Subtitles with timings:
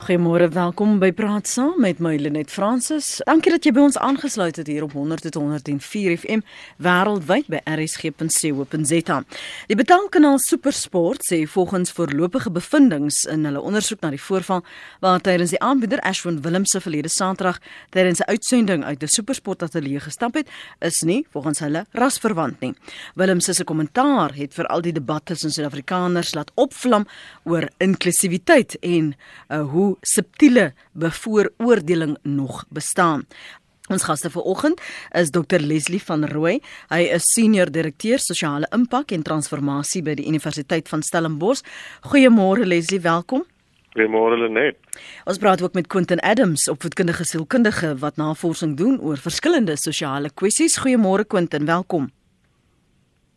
[0.00, 3.18] Goeiemôre, welkom by Praat Saam met my Lenet Fransis.
[3.28, 6.40] Dankie dat jy by ons aangesluit het hier op 100.104 FM
[6.80, 9.18] wêreldwyd by rsg.co.za.
[9.68, 14.64] Die betaalkanaal SuperSport sê volgens voorlopige bevindinge in hulle ondersoek na die voorval
[15.04, 17.60] waar tydens die aanbieder Ashwin Willemse verlede Saterdag
[17.92, 20.48] tydens 'n uitsending uit 'n SuperSport ateljee gestap het,
[20.80, 22.74] is nie volgens hulle rasverwant nie.
[23.14, 27.06] Willemse se kommentaar het vir al die debatte tussen Suid-Afrikaners laat opvlam
[27.44, 29.14] oor inklusiwiteit en
[29.48, 33.26] uh, hoe hoe subtiele bevooroordeling nog bestaan.
[33.90, 34.78] Ons gaste vanoggend
[35.18, 36.60] is Dr Leslie van Rooi.
[36.92, 41.64] Hy is senior direkteur sosiale impak en transformasie by die Universiteit van Stellenbosch.
[42.12, 43.42] Goeiemôre Leslie, welkom.
[43.96, 44.78] Goeiemôre Lenet.
[45.26, 50.78] Ons praat ook met Quentin Adams, opvoedkundige sielkundige wat navorsing doen oor verskillende sosiale kwessies.
[50.78, 52.12] Goeiemôre Quentin, welkom.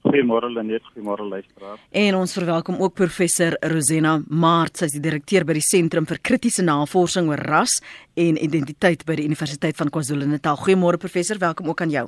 [0.03, 1.79] Goeiemôre Lenet, goeiemôre luisteraars.
[1.95, 6.19] En ons verwelkom ook professor Rosena Maart, sy is die direkteur by die Sentrum vir
[6.19, 7.77] Kritiese Navorsing oor Ras
[8.19, 10.59] en Identiteit by die Universiteit van KwaZulu-Natal.
[10.59, 12.03] Goeiemôre professor, welkom ook aan jou.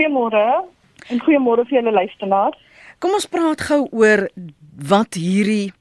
[0.00, 0.46] Goeiemôre
[1.12, 2.56] en goeiemôre vir julle luisteraars.
[2.98, 4.24] Kom ons praat gou oor
[4.88, 5.74] wat hierdie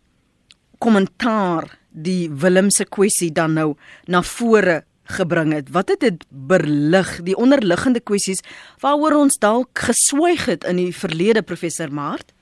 [0.83, 3.71] kommentaar die Willemse kwessie dan nou
[4.11, 5.69] na vore gebring het.
[5.71, 8.43] Wat het dit berlig die onderliggende kwessies
[8.79, 12.33] waaroor ons dalk geswyg het in die verlede professor Maart?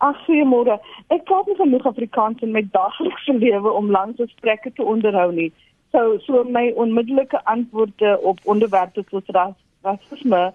[0.00, 0.78] Ag goeiemôre.
[1.12, 5.50] Ek praat nie genoeg Afrikaans in my daaglikse lewe om lang gesprekke te onderhou nie.
[5.92, 10.52] So so my onmiddellike antwoorde op onderwerpe soos ras, rasisme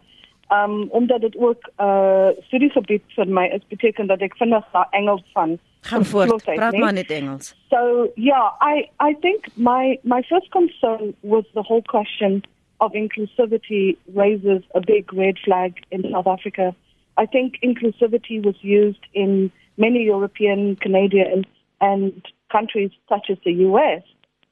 [0.54, 4.88] um omdat dit ook 'n uh, studiegebied vir my is beteken dat ek vinnig na
[4.92, 6.44] Engels van Gaan voort.
[6.44, 7.56] Praat maar net Engels.
[7.70, 12.44] So, yeah, I I think my my first concern was the whole question
[12.78, 16.76] of inclusivity raises a big red flag in South Africa.
[17.18, 21.46] I think inclusivity was used in many European, Canadian,
[21.80, 22.12] and
[22.52, 24.04] countries such as the US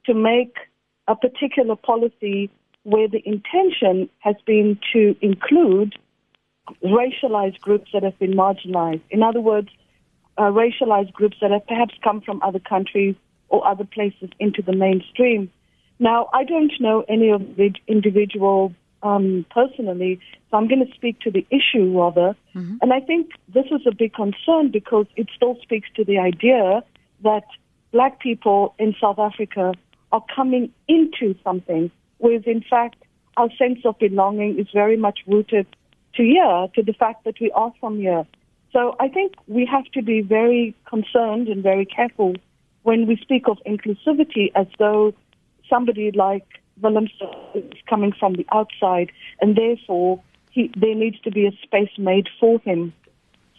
[0.06, 0.54] to make
[1.06, 2.50] a particular policy
[2.84, 5.94] where the intention has been to include
[6.82, 9.02] racialized groups that have been marginalized.
[9.10, 9.68] In other words,
[10.36, 13.14] uh, racialized groups that have perhaps come from other countries
[13.48, 15.50] or other places into the mainstream.
[15.98, 20.18] Now, I don't know any of the individual um, personally,
[20.50, 22.34] so I'm going to speak to the issue rather.
[22.54, 22.76] Mm-hmm.
[22.80, 26.82] And I think this is a big concern because it still speaks to the idea
[27.22, 27.44] that
[27.92, 29.74] black people in South Africa
[30.10, 32.96] are coming into something, whereas in fact
[33.36, 35.66] our sense of belonging is very much rooted
[36.14, 38.24] to here, to the fact that we are from here.
[38.74, 42.34] So I think we have to be very concerned and very careful
[42.82, 45.14] when we speak of inclusivity as though
[45.70, 46.44] somebody like
[46.82, 47.08] Willem
[47.54, 50.20] is coming from the outside and therefore
[50.50, 52.92] he, there needs to be a space made for him.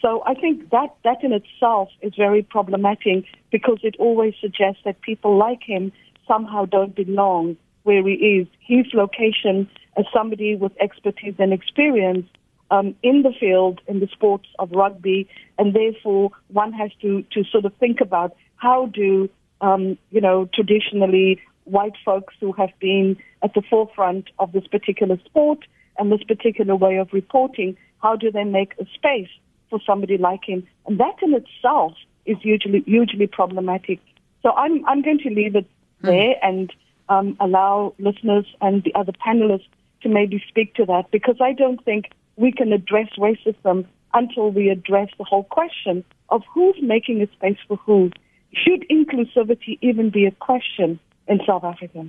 [0.02, 5.00] So I think that, that in itself is very problematic because it always suggests that
[5.00, 5.94] people like him
[6.28, 8.48] somehow don't belong where he is.
[8.60, 12.28] His location as somebody with expertise and experience
[12.72, 15.28] um, in the field in the sports of rugby,
[15.58, 19.30] and therefore one has to to sort of think about how do
[19.62, 25.18] um, you know traditionally white folks who have been at the forefront of this particular
[25.26, 25.60] sport
[25.98, 29.30] and this particular way of reporting, how do they make a space
[29.70, 30.66] for somebody like him?
[30.86, 31.94] And that in itself
[32.26, 34.00] is usually hugely problematic.
[34.44, 35.68] So I'm I'm going to leave it
[36.02, 36.08] hmm.
[36.08, 36.72] there and
[37.10, 39.68] um, allow listeners and the other panelists
[40.02, 44.70] to maybe speak to that because I don't think we can address racism until we
[44.70, 48.10] address the whole question of who's making a space for who.
[48.54, 52.06] Should inclusivity even be a question in South Africa?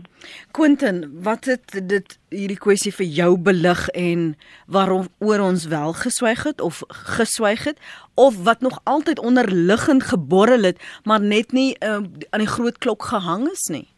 [0.51, 4.37] Quentin, wat het dit hierdie kwessie vir jou belig en
[4.71, 6.83] waarom oor ons wel geswyg het of
[7.17, 7.81] geswyg het
[8.15, 13.11] of wat nog altyd onderliggend geborrel het maar net nie uh, aan die groot klok
[13.11, 13.89] gehang is nie?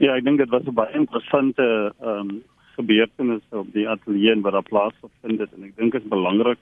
[0.00, 2.42] Ja, ek dink dit was 'n baie interessante ehm um,
[2.80, 5.56] gebeurtenisse op die ateljee wat daar plaasgevind het.
[5.56, 6.60] En ek dink is belangrik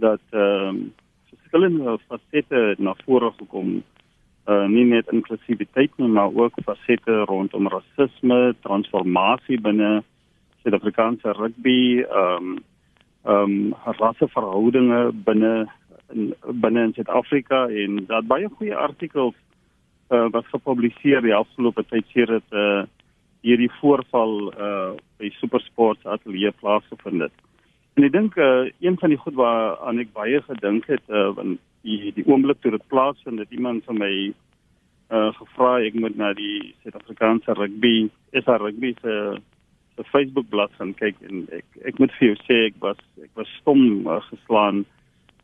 [0.00, 0.82] dat ehm um,
[1.30, 3.82] verskillende fasette na vore gekom
[4.50, 10.02] uh nie net inklusiwiteit nie maar ook fasette rondom rasisme, transformasie binne
[10.62, 12.58] Suid-Afrikaanse rugby, ehm um,
[13.24, 15.68] ehm um, rasseverhoudinge binne
[16.12, 19.36] in binne in Suid-Afrika en dat baie goeie artikels
[20.10, 22.82] uh wat gepubliseer die afgelope tyd sê dit uh
[23.46, 27.34] hierdie voorval uh by Supersports ateljee plaasgevind het.
[27.96, 31.60] En ek dink uh een van die goed waaraan ek baie gedink het uh want
[31.82, 34.12] die die oomblik toe dit plaasvind het iemand van my
[35.10, 38.10] uh gevra ek moet na die Suid-Afrikaanse rugby
[38.44, 39.14] SA rugby se
[39.96, 43.30] se Facebook bladsy gaan kyk en ek ek moet vir jou sê ek was ek
[43.34, 44.84] was stom uh, geslaan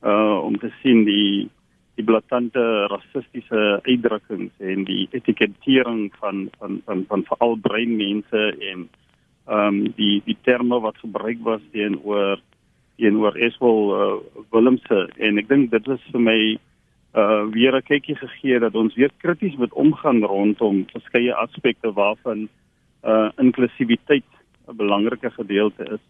[0.02, 1.48] uh om te sien die
[1.96, 2.62] die blaatante
[2.92, 8.88] rassistiese uitdrukkings en die etikettering van van van van veral bruin mense en
[9.46, 12.40] ehm um, die die terme wat gebruik was teenoor
[12.96, 16.40] teenoor Eswel uh, Willemse en ek dink dit is vir my
[17.16, 22.48] uh weer 'n kykie gegee dat ons weer krities moet omgaan rondom verskeie aspekte waarvan
[23.04, 24.28] uh inklusiwiteit
[24.68, 26.04] 'n belangrike gedeelte is.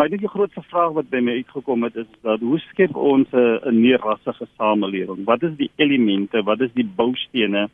[0.00, 2.94] Maar ek dink die grootste vraag wat by my uitgekom het is dat hoe skep
[2.96, 5.26] ons 'n neerrassige samelewing?
[5.28, 6.40] Wat is die elemente?
[6.42, 7.68] Wat is die boustene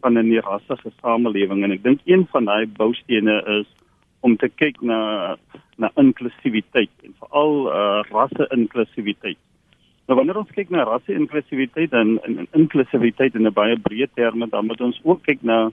[0.00, 1.62] van 'n neerrassige samelewing?
[1.62, 3.68] En ek dink een van daai boustene is
[4.20, 5.36] om te kyk na
[5.78, 9.38] na inklusiwiteit en veral uh, rasse inklusiwiteit.
[10.08, 14.10] Nou wanneer ons kyk na rasse inklusiwiteit en, en, en inklusiwiteit in 'n baie breë
[14.14, 15.70] terme, dan moet ons ook kyk na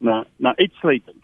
[0.00, 1.20] na na uitsluiting.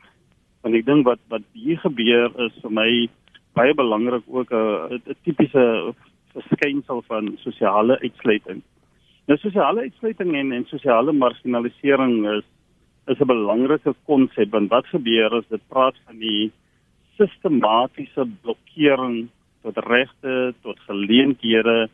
[0.63, 3.09] Want ek dink wat wat hier gebeur is vir my
[3.57, 5.95] baie belangrik ook 'n 'n tipiese
[6.35, 8.63] verskynsel van sosiale uitsluiting.
[9.27, 12.45] Nou sosiale uitsluiting en en sosiale marginalisering is
[13.07, 16.53] is 'n belangrike konsep want wat gebeur as dit praat van die
[17.17, 19.29] sistematiese blokkering
[19.63, 21.89] tot regte, tot geleenthede,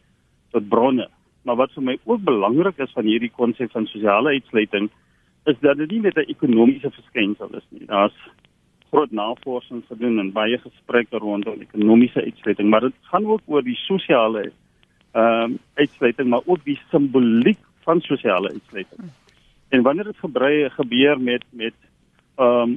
[0.50, 1.08] tot bronne.
[1.42, 4.90] Maar wat vir my ook belangrik is van hierdie konsep van sosiale uitsluiting
[5.44, 7.86] is dat dit nie net 'n ekonomiese verskynsel is nie.
[7.86, 8.14] Daar's
[8.92, 13.78] groot navorsing gedoen en baie gesprekke rondom ekonomiese uitsluiting, maar dit gaan ook oor die
[13.86, 14.50] sosiale
[15.12, 19.10] ehm um, uitsluiting, maar ook die simboliek van sosiale uitsluiting.
[19.68, 21.74] En wanneer dit gebeur met met
[22.36, 22.76] ehm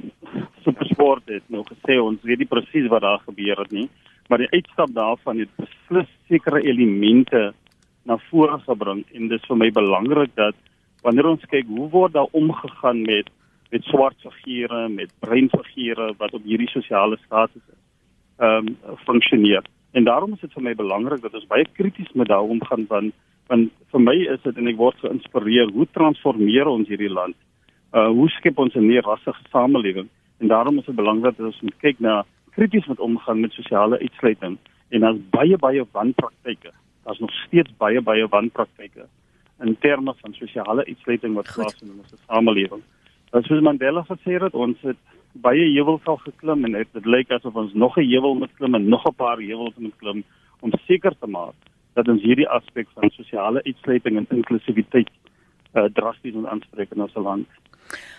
[0.64, 3.88] supersport het nou gesê ons weet nie presies wat daar gebeur het nie,
[4.28, 7.52] maar die uitstap daarvan het beslis sekere elemente
[8.02, 10.54] na vore gebring en dit is vir my belangrik dat
[11.02, 13.28] wanneer ons kyk hoe word daar omgegaan met
[13.70, 17.62] met swart figure, met bruin figure wat op hierdie sosiale status
[18.36, 19.64] ehm um, funksioneer.
[19.92, 23.12] En daarom is dit vir my belangrik dat ons baie krities met daardie omgaan van
[23.46, 27.36] want vir my is dit en ek word geïnspireer hoe transformeer ons hierdie land?
[27.94, 30.08] Uh hoe skep ons 'n meer rassige samelewing?
[30.38, 33.98] En daarom is dit belangrik dat ons moet kyk na krities met omgang met sosiale
[33.98, 34.58] uitsluiting.
[34.88, 36.72] En daar's baie baie wanpraktyke.
[37.04, 39.06] Daar's nog steeds baie baie wanpraktyke
[39.60, 42.82] in terme van sosiale uitsluiting wat plaasvind in ons samelewing
[43.44, 44.96] soos Mandela gesê het ons het
[45.32, 48.88] baie heuwels al geklim en dit lyk asof ons nog 'n heuwel moet klim en
[48.88, 50.24] nog 'n paar heuwels moet klim
[50.60, 51.54] om seker te maak
[51.94, 55.10] dat ons hierdie aspek van sosiale uitsluiting en inklusiwiteit
[55.74, 57.48] uh, drasties moet aanspreek in ons land.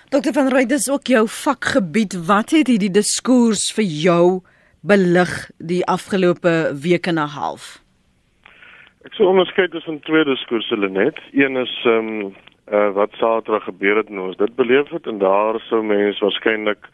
[0.10, 2.14] Dokter van Rooi, dis ook jou vakgebied.
[2.28, 4.42] Wat het hierdie diskurs vir jou
[4.82, 6.54] belig die afgelope
[6.84, 7.82] week en 'n half?
[9.06, 11.20] Ek sou onderskei tussen twee diskurse Lenet.
[11.32, 12.36] Een is ehm um,
[12.72, 16.90] uh, wat Saterdag gebeur het en ons dit beleef het en daar sou mense waarskynlik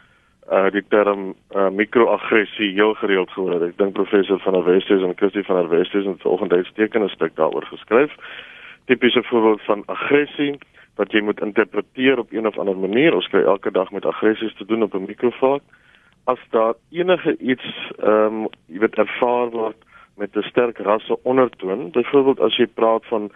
[0.52, 3.62] uh die term uh, mikroaggressie heel gereeld gehoor het.
[3.70, 7.36] Ek dink professor van der Westhuizen en Christie van der Westhuizen het vanoggend uitstekende stuk
[7.36, 8.12] daaroor geskryf.
[8.86, 10.58] Tipiese voorbeeld van aggressie
[10.96, 13.16] wat jy moet interpreteer op een of ander manier.
[13.16, 15.60] Ons kry elke dag met aggressies te doen op 'n mikrofoon.
[16.24, 19.80] As daar enige iets ehm um, jy weet ervaar word
[20.18, 23.32] met 'n sterk rasse ondertoon, byvoorbeeld as jy praat van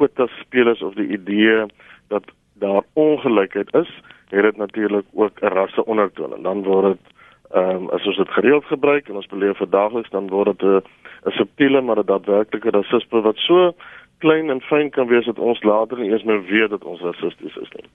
[0.00, 1.66] kwota spelers of die idee
[2.08, 2.24] dat
[2.60, 3.90] daar ongelykheid is,
[4.30, 7.04] het dit natuurlik ook 'n rasse ondertoon en dan word dit
[7.50, 10.62] ehm um, as ons dit gereeld gebruik en ons beleef vir daagliks dan word dit
[10.62, 10.82] 'n
[11.26, 13.74] 'n subtiele maar 'n daadwerklike rasisme wat so
[14.18, 17.56] klein en fyn kan wees dat ons later nie eens meer weet dat ons rassisties
[17.56, 17.88] is nie.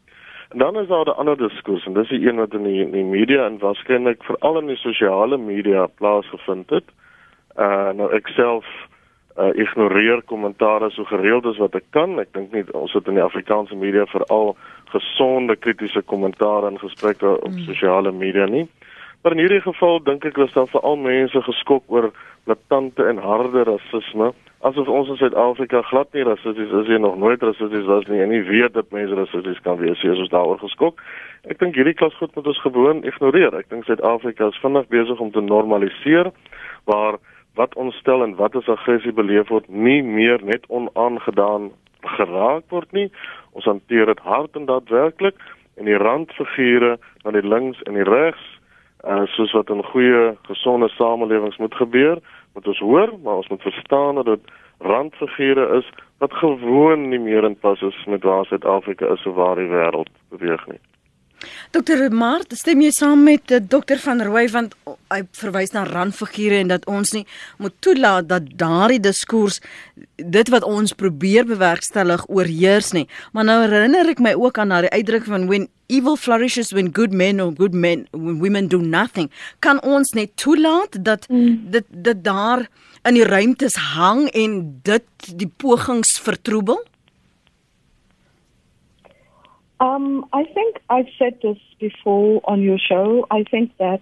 [0.49, 2.91] En dan is daar 'n ander diskurs en dis die een wat in die, in
[2.91, 6.88] die media en waarskynlik veral in die sosiale media plaasgevind het.
[7.57, 8.65] Uh nou ek self
[9.36, 12.20] uh ignoreer kommentaare so gereeld as wat ek kan.
[12.20, 14.56] Ek dink nie ons het in die Afrikaanse media veral
[14.94, 17.65] gesonde kritiese kommentaare en gesprekke op mm.
[17.68, 18.68] sosiale media nie.
[19.24, 22.12] Maar in hierdie geval dink ek was daar veral mense geskok oor
[22.46, 24.32] blaatante en harde rasisme
[24.65, 28.32] asof ons in Suid-Afrika glad nie rassisties is nie, nog nooit rassisties was nie en
[28.34, 31.01] nie weet dat mense rassisties kan wees nie, soos daaroor geskok.
[31.51, 33.54] Ek dink hierdie klas goed moet ons gewoon ignoreer.
[33.60, 36.32] Ek dink Suid-Afrika is vinnig besig om te normaliseer
[36.89, 37.20] waar
[37.55, 41.71] wat ons stel en wat as aggressie beleef word nie meer net onaangedaan
[42.17, 43.09] geraak word nie.
[43.51, 45.39] Ons hanteer dit hard en daadwerklik
[45.75, 48.43] en die randfigure aan die links en die regs
[49.05, 52.21] uh, soos wat in goeie gesonde samelewings moet gebeur
[52.55, 55.88] moet ons hoor, maar ons moet verstaan dat dit randfigure is
[56.24, 60.12] wat gewoon nie meer in pas is met waar Suid-Afrika is of waar die wêreld
[60.29, 60.79] beweeg nie.
[61.75, 64.75] Dokter Mart, stem jy saam met uh, dokter van Rooi want
[65.12, 67.25] hy verwys na randfigure en dat ons nie
[67.62, 69.60] moet toelaat dat daardie diskurs
[70.15, 73.06] dit wat ons probeer bewerkstellig oorheers nie.
[73.34, 77.13] Maar nou herinner ek my ook aan daardie uitdrukking van when evil flourishes when good
[77.13, 79.30] men or good men when women do nothing.
[79.60, 81.70] Kan ons net toelaat dat mm.
[81.75, 82.65] dit dit daar
[83.06, 86.82] in die ruimtes hang en dit die pogings vertroebel?
[89.79, 93.27] Um, I think I've said this before on your show.
[93.29, 94.01] I think that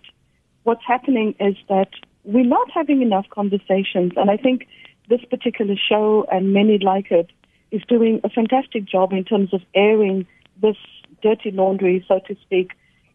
[0.64, 1.90] what's happening is that
[2.24, 4.68] we're not having enough conversations, and I think
[5.10, 7.30] this particular show and many like it
[7.72, 10.28] is doing a fantastic job in terms of airing
[10.62, 10.78] this
[11.22, 12.72] dirty laundry, so to speak.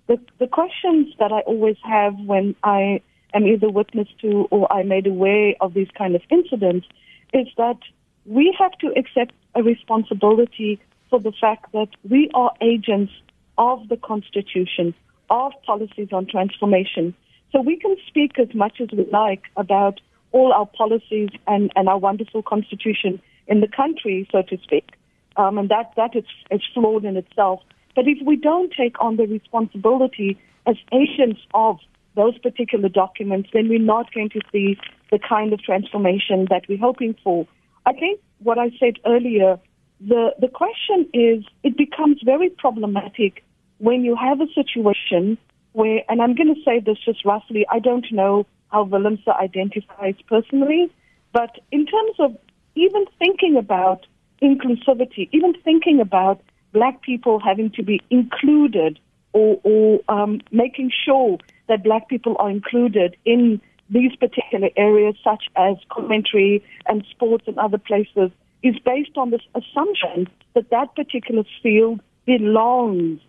[0.09, 3.01] The, the questions that I always have when I
[3.35, 6.87] am either witness to or I made aware of these kind of incidents
[7.33, 7.79] is that
[8.25, 13.13] we have to accept a responsibility for the fact that we are agents
[13.57, 14.95] of the Constitution,
[15.31, 17.15] of policies on transformation.
[17.53, 20.01] So we can speak as much as we like about
[20.33, 24.91] all our policies and, and our wonderful Constitution in the country, so to speak.
[25.37, 27.61] Um, and that, that is, is flawed in itself.
[27.95, 31.79] But if we don't take on the responsibility as agents of
[32.15, 34.77] those particular documents, then we're not going to see
[35.11, 37.47] the kind of transformation that we're hoping for.
[37.87, 39.59] I think what I said earlier,
[40.01, 43.45] the, the question is it becomes very problematic
[43.79, 45.39] when you have a situation
[45.73, 50.15] where, and I'm going to say this just roughly, I don't know how Willemse identifies
[50.29, 50.91] personally,
[51.33, 52.37] but in terms of
[52.75, 54.07] even thinking about
[54.43, 56.41] inclusivity, even thinking about
[56.73, 58.99] black people having to be included
[59.33, 61.39] or, or um, making sure
[61.69, 67.59] that black people are included in these particular areas, such as commentary and sports and
[67.59, 68.31] other places,
[68.63, 73.21] is based on this assumption that that particular field belongs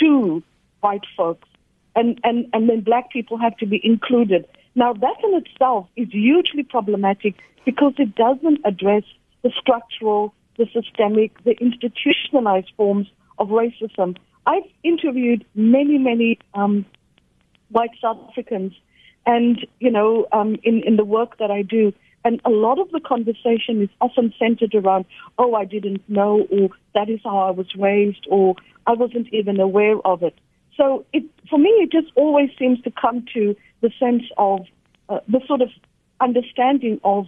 [0.00, 0.42] to
[0.80, 1.48] white folks.
[1.96, 4.46] And, and, and then black people have to be included.
[4.74, 9.04] Now, that in itself is hugely problematic because it doesn't address
[9.42, 13.06] the structural, the systemic, the institutionalized forms
[13.38, 14.16] of racism.
[14.46, 16.84] I've interviewed many, many um,
[17.70, 18.72] white South Africans,
[19.26, 21.92] and you know, um, in in the work that I do,
[22.24, 25.04] and a lot of the conversation is often centered around,
[25.38, 28.54] oh, I didn't know, or that is how I was raised, or
[28.86, 30.34] I wasn't even aware of it.
[30.76, 34.60] So it, for me, it just always seems to come to the sense of
[35.08, 35.68] uh, the sort of
[36.20, 37.26] understanding of,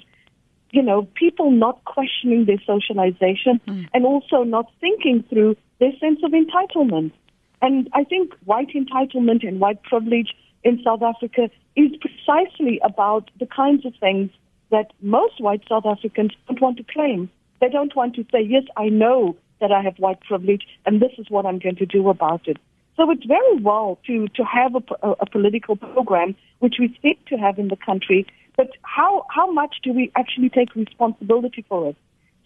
[0.70, 3.86] you know, people not questioning their socialization mm.
[3.92, 7.12] and also not thinking through their sense of entitlement.
[7.60, 10.34] And I think white entitlement and white privilege
[10.64, 14.30] in South Africa is precisely about the kinds of things
[14.70, 17.30] that most white South Africans don't want to claim.
[17.60, 21.12] They don't want to say, yes, I know that I have white privilege and this
[21.18, 22.58] is what I'm going to do about it.
[22.96, 27.36] So it's very well to, to have a, a, political program, which we seek to
[27.36, 31.96] have in the country, but how, how much do we actually take responsibility for it?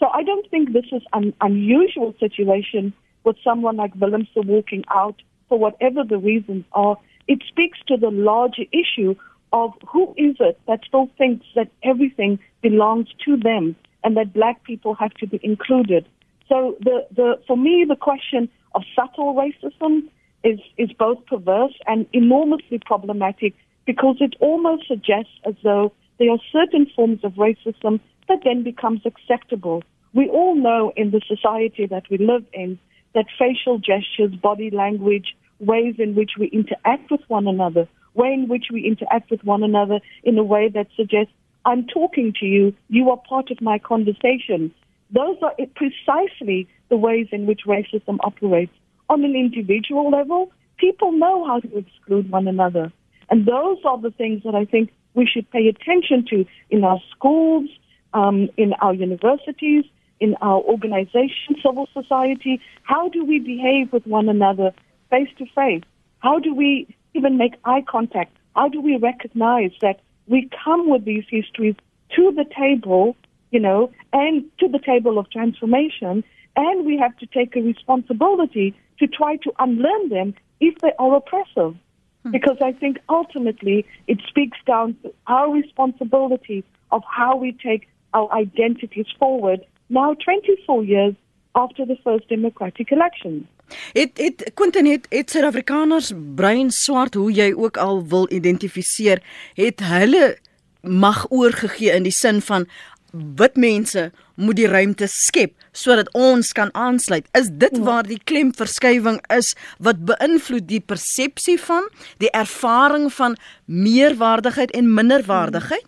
[0.00, 5.22] So I don't think this is an unusual situation with someone like Willemse walking out
[5.48, 6.96] for whatever the reasons are.
[7.28, 9.14] It speaks to the larger issue
[9.52, 14.62] of who is it that still thinks that everything belongs to them and that black
[14.64, 16.06] people have to be included.
[16.48, 20.08] So the, the, for me, the question of subtle racism
[20.44, 23.54] is, is both perverse and enormously problematic
[23.86, 29.00] because it almost suggests as though there are certain forms of racism that then becomes
[29.04, 29.82] acceptable.
[30.12, 32.78] We all know in the society that we live in
[33.14, 38.48] that facial gestures, body language, ways in which we interact with one another, way in
[38.48, 41.32] which we interact with one another in a way that suggests,
[41.64, 44.74] I'm talking to you, you are part of my conversation.
[45.10, 48.72] Those are precisely the ways in which racism operates
[49.10, 52.92] on an individual level, people know how to exclude one another.
[53.28, 57.00] And those are the things that I think we should pay attention to in our
[57.10, 57.68] schools,
[58.14, 59.84] um, in our universities,
[60.20, 62.60] in our organization, civil society.
[62.84, 64.72] How do we behave with one another
[65.10, 65.82] face to face?
[66.20, 68.36] How do we even make eye contact?
[68.54, 71.76] How do we recognize that we come with these histories
[72.16, 73.16] to the table,
[73.50, 76.24] you know, and to the table of transformation,
[76.56, 81.16] and we have to take a responsibility to try to unlearn them if they are
[81.16, 81.76] oppressive.
[82.22, 82.30] Hmm.
[82.30, 88.30] Because I think ultimately it speaks down to our responsibility of how we take our
[88.32, 91.14] identities forward now 24 years
[91.54, 93.46] after the first democratic elections.
[93.92, 99.22] Dit dit Quentin het het Suid-Afrikaners bruin swart hoe jy ook al wil identifiseer,
[99.54, 100.36] het hulle
[100.82, 102.66] mag oorgegee in die sin van
[103.12, 107.26] wit mense moet die ruimte skep sodat ons kan aansluit.
[107.38, 107.82] Is dit ja.
[107.82, 111.88] waar die klemverskywing is wat beïnvloed die persepsie van
[112.22, 115.86] die ervaring van meerwaardigheid en minderwaardigheid?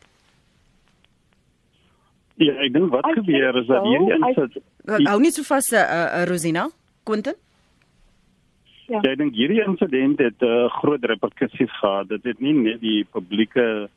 [2.42, 4.62] Ja, ek dink wat gebeur is dat hierdie insit
[5.06, 6.68] hou nie so vas 'n uh, uh, Rosina
[7.04, 7.34] Quentin.
[8.92, 9.00] Ja.
[9.08, 12.08] Ek dink hierdie insident het 'n uh, groot reperkusies gehad.
[12.08, 13.88] Dit het nie net die publieke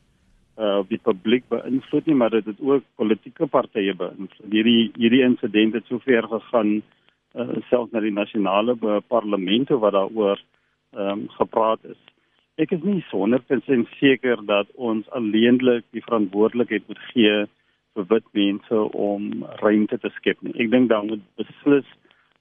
[0.56, 4.52] uh die publiek beïnvloed nie, maar dit het ook politieke partye beïnvloed.
[4.52, 6.82] Hierdie hierdie insident het sover gegaan
[7.34, 8.76] uh, selfs na die nasionale
[9.08, 10.40] parlemente wat daaroor
[10.96, 12.00] ehm um, gepraat is.
[12.56, 17.44] Ek is nie 100% seker dat ons alleenlik die verantwoordelikheid moet gee
[17.94, 20.56] vir wit mense om ruimte te skep nie.
[20.56, 21.88] Ek dink dan moet beslis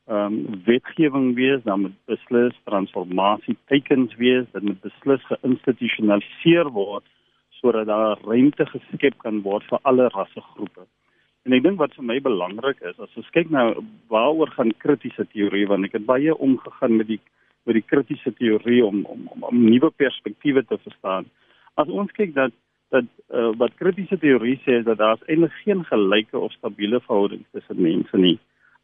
[0.05, 7.05] ehm um, wetgewing wees, dan moet beslis transformasie tekens wees, dit moet beslis geïnstitusionaliseer word
[7.61, 10.85] sodat daar ruimte geskep kan word vir alle rassegroepe.
[11.45, 13.65] En ek dink wat vir my belangrik is, as ons kyk nou
[14.13, 17.21] waaroor gaan kritiese teorie want ek het baie omgegaan met die
[17.65, 21.25] met die kritiese teorie om om, om, om nuwe perspektiewe te verstaan.
[21.81, 22.53] As ons kyk dat
[22.93, 27.49] dat uh, wat kritiese teorie sê is dat daar eintlik geen gelyke of stabiele verhoudings
[27.51, 28.37] tussen mense nie.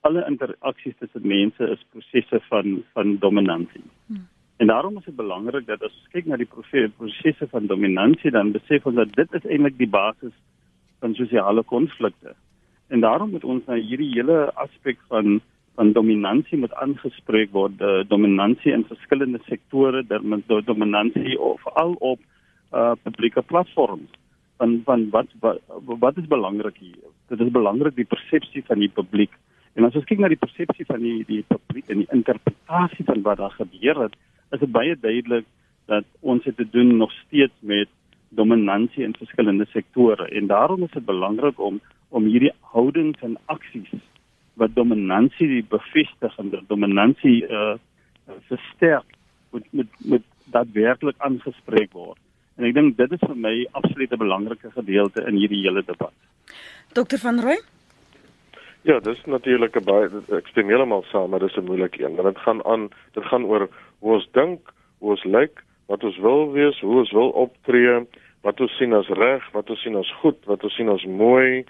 [0.07, 3.83] Alle interaksies tussen mense is prosesse van van dominansie.
[4.07, 4.27] Hmm.
[4.61, 6.49] En daarom is dit belangrik dat as ons kyk na die
[6.97, 10.33] prosesse van dominansie dan besef ons dat dit is eintlik die basis
[10.99, 12.35] van sosiale konflikte.
[12.93, 15.41] En daarom moet ons na hierdie hele aspek van
[15.75, 21.63] van dominansie moet aangespreek word, die dominansie in verskillende sektore, daar moet die dominansie of
[21.73, 22.19] al op
[22.71, 24.09] uh publieke platforms.
[24.57, 25.61] Van van wat, wat
[26.05, 27.07] wat is belangrik hier?
[27.33, 29.31] Dit is belangrik die persepsie van die publiek.
[29.73, 33.23] En as ons kyk na die persepsie van die die publiek en die interpretasie van
[33.27, 34.15] wat daar gebeur het,
[34.51, 35.45] is dit baie duidelik
[35.91, 37.89] dat ons het te doen nog steeds met
[38.29, 43.91] dominansie in verskillende sektore en daarom is dit belangrik om om hierdie houdings en aksies
[44.59, 47.75] wat dominansie bevestig en dominansie uh
[48.47, 49.15] versterk
[49.51, 52.19] moet moet moet daadwerklik aangespreek word.
[52.55, 56.13] En ek dink dit is vir my absoluut 'n belangrike gedeelte in hierdie hele debat.
[56.93, 57.59] Dr van Rooi
[58.83, 62.15] Ja, dis natuurlik 'n baie ek stem heeltemal saam, maar dis 'n moeilike een.
[62.15, 63.69] Want dit gaan aan, dit gaan oor
[63.99, 68.07] hoe ons dink, hoe ons lyk, wat ons wil wees, hoe ons wil optree,
[68.41, 71.65] wat ons sien as reg, wat ons sien as goed, wat ons sien as mooi.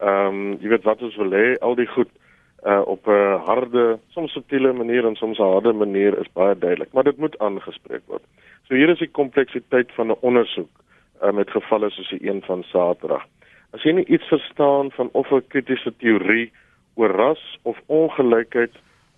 [0.00, 2.08] Ehm, um, jy weet wat ons wil hê, al die goed
[2.66, 6.92] uh op 'n harde, soms subtiele manier en soms 'n harde manier is baie duidelik,
[6.92, 8.22] maar dit moet aangespreek word.
[8.68, 10.70] So hier is die kompleksiteit van 'n ondersoek
[11.22, 13.24] uh, met gevalle soos die een van Saterdag.
[13.74, 16.52] As jy nie iets verstaan van of 'n kritiese teorie
[16.94, 18.74] oor ras of ongelykheid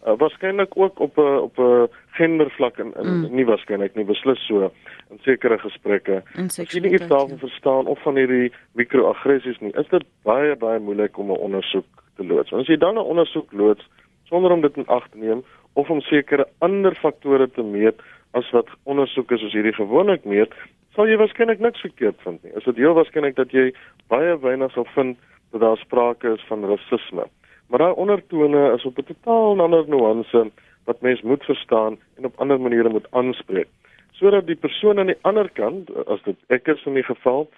[0.06, 3.34] uh, waarskynlik ook op 'n op 'n gendervlak en, en mm.
[3.34, 4.72] nie waarskynlik nie beslis so
[5.10, 6.22] in sekere gesprekke.
[6.34, 10.78] As jy nie iets daarvan verstaan of van hierdie mikroaggressies nie, is dit baie baie
[10.78, 12.50] moeilik om 'n ondersoek te loods.
[12.50, 13.88] Want as jy dan 'n ondersoek loods
[14.24, 18.50] sonder om dit in ag te neem of om sekere ander faktore te meet as
[18.50, 20.52] wat ondersoeke soos hierdie gewoonlik meet,
[20.96, 22.52] sal jy waarskynlik niks verkeerd vind nie.
[22.56, 23.70] Is dit heel waarskynlik dat jy
[24.08, 25.18] baie weinig sal vind
[25.52, 27.28] dat daar sprake is van rasisme.
[27.68, 30.50] Maar daai ondertone is op 'n totaal ander nuance
[30.84, 33.68] wat mens moet verstaan en op ander maniere moet aanspreek
[34.16, 37.48] sodat die persoon aan die ander kant as dit ek is in die geval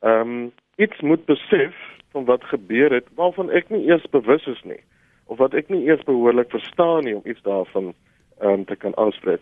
[0.00, 1.76] ehm um, iets moet besef
[2.12, 4.80] van wat gebeur het waarvan ek nie eers bewus is nie
[5.26, 7.92] of wat ek nie eers behoorlik verstaan nie om iets daarvan
[8.40, 9.40] ehm um, te kan aanspreek.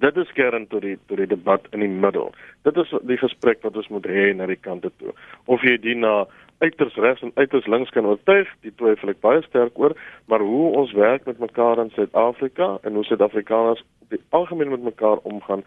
[0.00, 2.30] Dit is kern tot die tot die debat in die middel.
[2.64, 5.12] Dit is die gesprek wat ons moet hê na die kante toe.
[5.44, 6.24] Of jy dit na
[6.60, 9.92] uiters regs en uiters links kan oortuig, dit twyfel ek baie sterk oor,
[10.28, 14.88] maar hoe ons werk met mekaar in Suid-Afrika en hoe Suid-Afrikaners op die algemeen met
[14.88, 15.64] mekaar omgaan,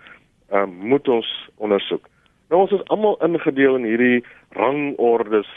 [0.54, 2.10] um, moet ons ondersoek.
[2.50, 4.26] Nou ons is almal ingedeel in hierdie
[4.58, 5.50] rangordes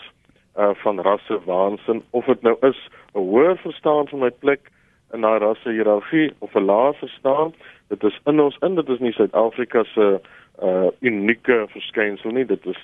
[0.57, 2.79] uh van rasse waansin of dit nou is
[3.15, 4.71] 'n hoër verstaan van my plek
[5.17, 7.55] in daai rasse hiërargie of 'n laer verstaan
[7.89, 10.21] dit is in ons in dit is nie Suid-Afrika se
[10.63, 12.45] uh unieke verskynsel nie.
[12.47, 12.79] Dit is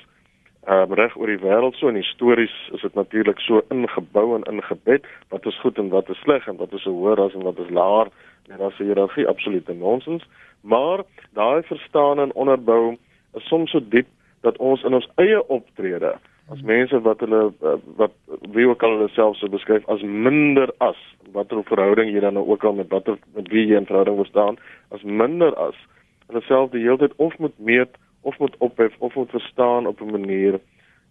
[0.68, 5.06] um, reg oor die wêreld so en histories is dit natuurlik so ingebou en ingebed
[5.34, 7.58] wat is goed en wat is sleg en wat is 'n hoër ras en wat
[7.58, 8.12] is laer
[8.50, 10.24] en rasse hiërargie absolute nonsens.
[10.60, 12.96] Maar daai verstaan en onderbou
[13.34, 14.06] is soms so diep
[14.40, 16.14] dat ons in ons eie optrede
[16.50, 18.12] as mense wat hulle uh, wat
[18.52, 20.98] wie ook al hulle self so beskryf as minder as
[21.32, 24.30] watter verhouding jy dan nou ook al met watter met wie jy in verhouding wil
[24.30, 24.58] staan
[24.90, 25.78] as minder as
[26.26, 30.00] hulle self die hele tyd of moet meet of moet ophef of moet verstaan op
[30.00, 30.60] 'n manier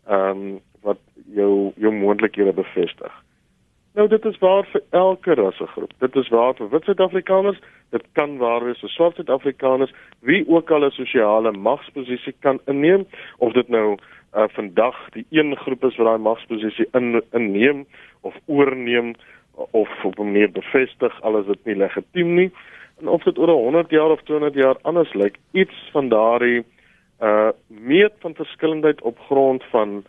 [0.07, 0.97] ehm um, wat
[1.33, 3.13] jou jou moontlikhede bevestig.
[3.93, 5.91] Nou dit is waar vir elke rassegroep.
[5.99, 10.71] Dit is waar vir wit Suid-Afrikaners, dit kan waar wees vir swart Suid-Afrikaners, wie ook
[10.71, 13.05] al 'n sosiale magsposisie kan inneem
[13.37, 13.97] of dit nou
[14.35, 17.85] uh, vandag die een groep is wat daai magsposisie in inneem
[18.21, 19.13] of oorneem
[19.53, 22.51] of op 'n manier bevestig alles dit nie legitiem nie.
[22.99, 26.63] En of dit oor 100 jaar of 200 jaar anders lyk iets van daardie
[27.21, 30.03] uh meet van verskillendheid op grond van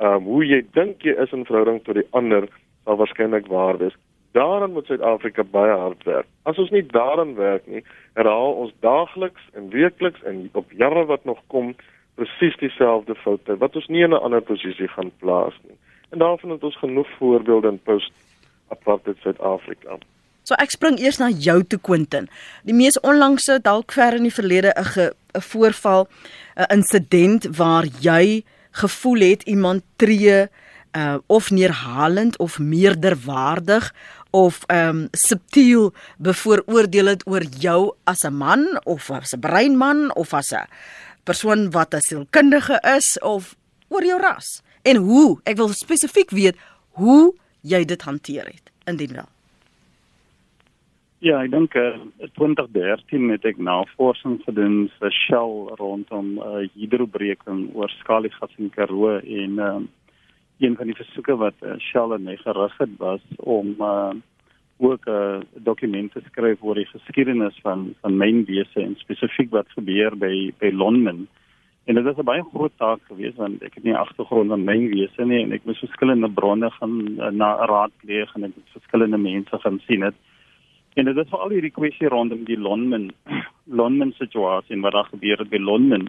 [0.00, 2.48] uh hoe jy dink jy is in verhouding tot die ander
[2.84, 3.96] sal waarskynlik waar wees.
[4.32, 6.26] Daaraan moet Suid-Afrika baie hard werk.
[6.42, 11.24] As ons nie daaraan werk nie herhaal ons daagliks en weekliks en op jare wat
[11.24, 11.74] nog kom
[12.18, 15.78] presies dieselfde foute wat ons nie in 'n ander posisie gaan plaas nie.
[16.10, 18.12] En daarvan het ons genoeg voorbeelde in post
[18.68, 19.98] apartheid Suid-Afrika.
[20.42, 22.28] So ek spring eers na jou toe Quentin.
[22.64, 26.08] Die mees onlangse dalk ver in die verlede 'n 'n voorval,
[26.56, 30.48] 'n insident waar jy gevoel het iemand tree
[30.96, 33.92] uh of neerhalend of meerderwaardig
[34.30, 40.14] of ehm um, subtiel bevooroordeel het oor jou as 'n man of as 'n breinman
[40.14, 40.66] of as 'n
[41.28, 43.54] persoon wat 'n sielkundige is of
[43.88, 44.62] oor jou ras?
[44.82, 46.56] En hoe ek wil spesifiek weet
[46.96, 49.28] hoe jy dit hanteer het indien wel.
[51.18, 51.98] Ja, ek dink uh,
[52.38, 59.58] 2013 het ek navorsing gedoen vir Shell rondom uh, hidrobreking oor skaliegas in Karoo en
[59.58, 59.80] uh,
[60.62, 64.14] een van die versoeke wat uh, Shell en my gerig het was om uh,
[64.78, 69.68] ook 'n uh, dokument te skryf oor die geskiedenis van van mynwese en spesifiek wat
[69.68, 71.26] gebeur by by Lonmin.
[71.84, 75.24] En dit was 'n baie groot taak geweest want ek het nie agtergrond in mynwese
[75.24, 79.58] nie en ek moes verskillende bronne gaan uh, na raadpleeg en ek het verskillende mense
[79.58, 80.14] gaan sien het.
[80.94, 83.10] En dit is veral hierdie kwessie rondom die Lonmin
[83.78, 86.08] Lonmin situasie en wat daar gebeur het by Lonmin.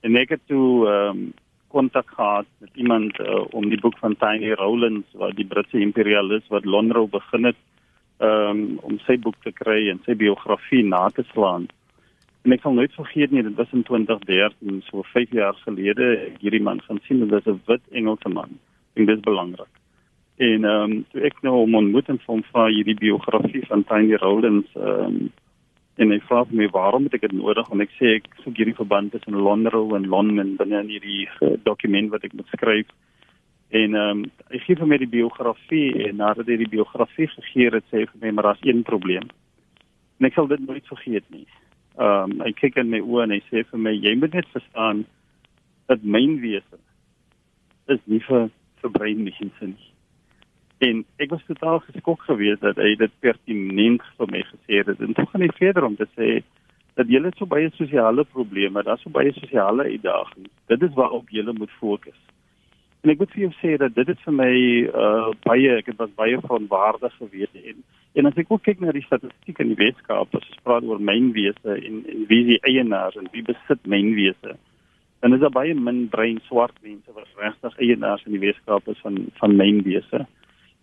[0.00, 1.32] En ek het toe um,
[1.68, 6.46] kontak gehad met iemand uh, om die boek van Tiny Rowlands wat die Britse imperialis
[6.48, 7.56] wat Lonro begin het
[8.18, 11.68] um, om sy boek te kry en sy biografie na te slaan.
[12.46, 16.62] En ek sal nooit vergeet nie, dit was in 2013, so 5 jaar gelede, hierdie
[16.62, 18.58] man gaan sien dit 'n wit Engelse man.
[18.94, 19.74] En dit is belangrik.
[20.38, 24.14] En ehm um, toe ek nou om ontmoet en van vir hierdie biografie van Tiny
[24.14, 25.30] Rowlands ehm um,
[25.98, 28.76] en hy vra my waarom het ek dit nodig en ek sê ek soek hierdie
[28.78, 32.86] verband tussen Lonro en Lonmin binne in hierdie uh, dokument wat ek moet skryf
[33.70, 37.70] en ehm um, hy gee vir my die biografie en nadat hy die biografie gegee
[37.74, 39.28] het sê hy vir my maar daar's een probleem
[40.18, 41.46] en ek sal dit nooit vergeet nie
[41.98, 44.48] ehm um, hy kyk in my oë en hy sê vir my jy moet net
[44.56, 45.04] verstaan
[45.92, 46.82] dat mynwese
[47.94, 48.50] is nie vir
[48.80, 49.92] vir breinmense nie
[50.78, 55.00] En ek was totaal geskok geweest dat hy dit pertinent vir my gesê het.
[55.02, 56.38] En toe gaan hy verder om te sê
[56.98, 60.52] dat julle so baie sosiale probleme, daar's so baie sosiale uitdagings.
[60.70, 62.18] Dit is waarop julle moet fokus.
[63.08, 64.54] En ek moet vir jou sê dat dit het vir my
[65.02, 67.78] uh baie ek het was baie verantwoordig geweest en
[68.20, 71.00] en as ek ook kyk na die statistiek in die Weskaap, as ons praat oor
[71.00, 74.58] mynwese en en wie die eienaars en wie besit mynwese,
[75.24, 79.00] dan is daar baie min brein swart mense wat regtig eienaars in die Weskaap is
[79.06, 80.26] van van mynwese.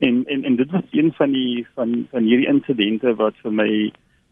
[0.01, 3.71] En en en dit was een van die van van hierdie insidente wat vir my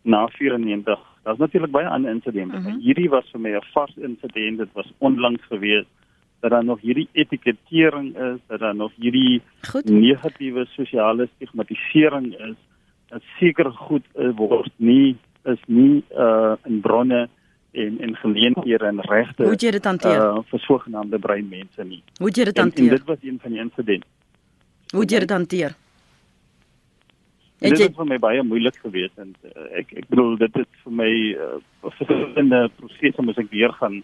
[0.02, 1.10] na 94.
[1.24, 2.58] Daar's natuurlik baie ander insidente.
[2.58, 2.80] Uh -huh.
[2.82, 4.58] Hierdie was vir my 'n vars insident.
[4.58, 5.86] Dit was onlangs gewees
[6.44, 9.86] dat daar nog hierdie etikettering is, dat daar nog hierdie goed.
[9.90, 12.58] negatiewe sosiale stigmatisering is.
[13.08, 17.30] Dat seker goed uh, word nie is nie uh in bronne
[17.72, 19.44] en en geleenthede en regte.
[19.44, 20.20] Hoe jy dit hanteer?
[20.20, 22.04] Uh, vir sogenaamde breinmense nie.
[22.20, 22.84] Hoe jy dit hanteer?
[22.84, 24.08] En, en dit was een van die insidente.
[24.92, 25.76] Hoe jy dit hanteer?
[27.64, 31.00] Dit het vir my baie moeilik gewees en uh, ek ek bedoel dit het vir
[31.00, 31.56] my uh,
[31.88, 34.04] verskillende prosesse moet ek weer gaan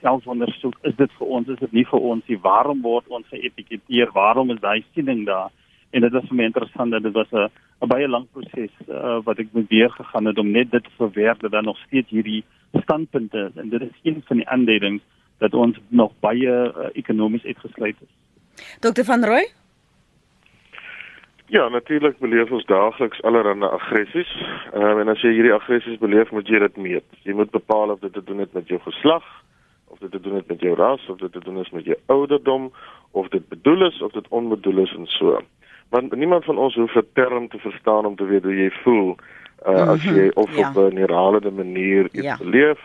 [0.00, 3.26] self ondersoek is dit vir ons is dit nie vir ons nie waarom word ons
[3.32, 5.50] geetiketeer waarom is daai siening daar
[5.90, 7.48] en dit was vir my interessant dat dit was 'n
[7.82, 10.90] 'n baie lang proses uh, wat ek moet weer gegaan het om net dit te
[10.96, 12.44] verwerk dat daar nog steeds hierdie
[12.82, 15.02] standpunte is en dit is een van die aanduidings
[15.38, 18.12] dat ons nog baie uh, ekonomies uitgesluit is.
[18.80, 19.46] Dr van Rooi
[21.48, 24.32] Ja, natuurlik beleef ons daagliks allerlei aggressies.
[24.72, 27.06] Ehm um, en as jy hierdie aggressies beleef, moet jy dit meet.
[27.24, 29.24] Jy moet bepaal of dit te doen het met jou geslag,
[29.88, 31.96] of dit te doen het met jou ras, of dit te doen is met jou
[32.06, 32.72] ouderdom,
[33.10, 35.40] of dit bedoel is of dit onbedoel is en so.
[35.88, 39.16] Want niemand van ons hoef 'n term te verstaan om te weet hoe jy voel
[39.66, 40.68] uh, mm -hmm, as jy of ja.
[40.68, 42.36] op 'n neurale manier iets ja.
[42.36, 42.80] beleef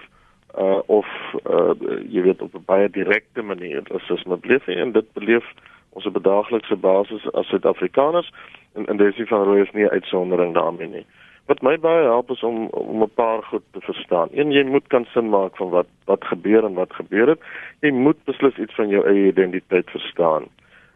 [0.60, 1.08] uh, of
[1.50, 1.72] uh,
[2.10, 5.46] jy weet op 'n baie direkte manier as dit beleef en dit beleef
[5.90, 8.34] ons op 'n daaglikse basis as Suid-Afrikaners
[8.74, 11.06] en en dis nie van rooi is nie uitsondering daarmee nie.
[11.52, 14.30] Wat my baie help is om om 'n paar goed te verstaan.
[14.32, 17.42] Een jy moet kan sin maak van wat wat gebeur en wat gebeur het.
[17.80, 20.48] Jy moet beslis iets van jou eie identiteit verstaan.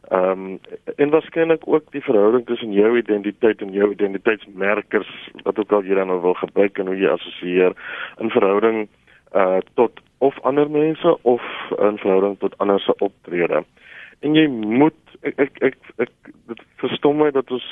[0.07, 0.59] Ehm um,
[0.95, 5.95] en waarskynlik ook die verhouding tussen jou identiteit en jou identiteitsmerkers wat ook al jy
[5.95, 7.75] dan nou wil gebruik en hoe jy assosieer
[8.17, 8.87] in verhouding
[9.35, 11.43] uh tot of ander mense of
[11.79, 13.63] in verhouding tot ander se optrede
[14.19, 17.67] en jy moet ek ek ek, ek dit verstom my dat ons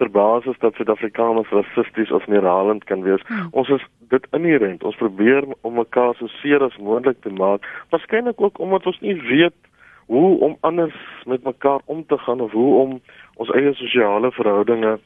[0.00, 3.22] verbaas is dat Suid-Afrikaners rassisties of neerhalend kan wees.
[3.26, 3.48] Hmm.
[3.50, 4.84] Ons is dit inherent.
[4.84, 7.66] Ons probeer om mekaar so seer as moontlik te maak.
[7.92, 9.58] Waarskynlik ook omdat ons nie weet
[10.10, 12.96] hoe om anders met mekaar om te gaan of hoe om
[13.34, 14.96] ons eie sosiale verhoudinge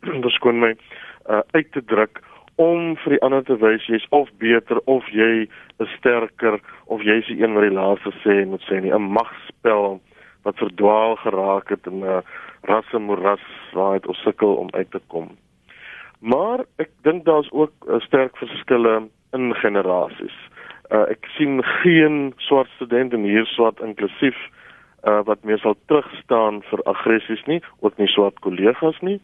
[0.26, 2.22] verskoon my uh, uit te druk
[2.54, 5.46] om vir die ander te wys jy's of beter of jy
[5.82, 9.10] is sterker of jy's die een wat die laaste sê en moet sê nie 'n
[9.18, 10.00] magspel
[10.48, 12.22] wat verdwaal geraak het in 'n
[12.68, 15.30] rasse moeras waar dit ons sukkel om uit te kom.
[16.18, 20.36] Maar ek dink daar's ook 'n sterk verskille in generasies.
[20.90, 24.36] Uh, ek sien geen swart studente hier swart inklusief
[25.04, 29.20] uh, wat meer sal terugstaan vir aggressies nie, ook nie swart kollegas nie.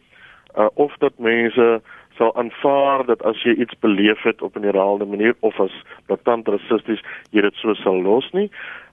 [0.57, 1.81] Uh, of dat mense
[2.17, 5.75] sal aanvaar dat as jy iets beleef het op 'n herhaalde manier of as
[6.05, 8.49] blatant rassisties jy dit so sal los nie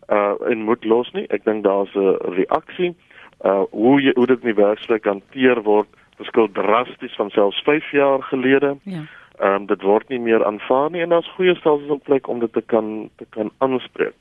[0.08, 3.08] uh en moet los nie ek dink daar's 'n reaksie uh
[3.70, 8.76] hoe jy hoe dit nie werklik hanteer word verskil drasties van selfs 5 jaar gelede.
[8.82, 9.02] Ja.
[9.38, 12.40] Ehm um, dit word nie meer aanvaar nie en daar's goeie stelsels op plek om
[12.40, 14.16] dit te kan te kan aanspreek.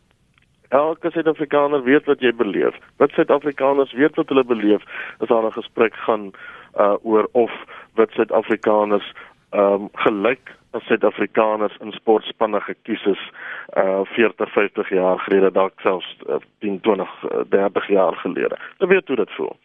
[0.70, 2.76] Elke Suid-Afrikaner weet wat jy beleef.
[2.98, 4.84] Wat Suid-Afrikaners weet wat hulle beleef
[5.20, 6.32] as daar 'n gesprek gaan
[6.78, 7.52] uh oor of
[7.96, 9.14] wit Suid-Afrikaners
[9.58, 13.22] ehm um, gelyk as Suid-Afrikaners in sportspanne gekies is
[13.78, 18.60] uh 40, 50 jaar gelede, dalk selfs uh, 10, 20, uh, 30 jaar gelede.
[18.78, 19.56] Hulle weet hoe dit voel.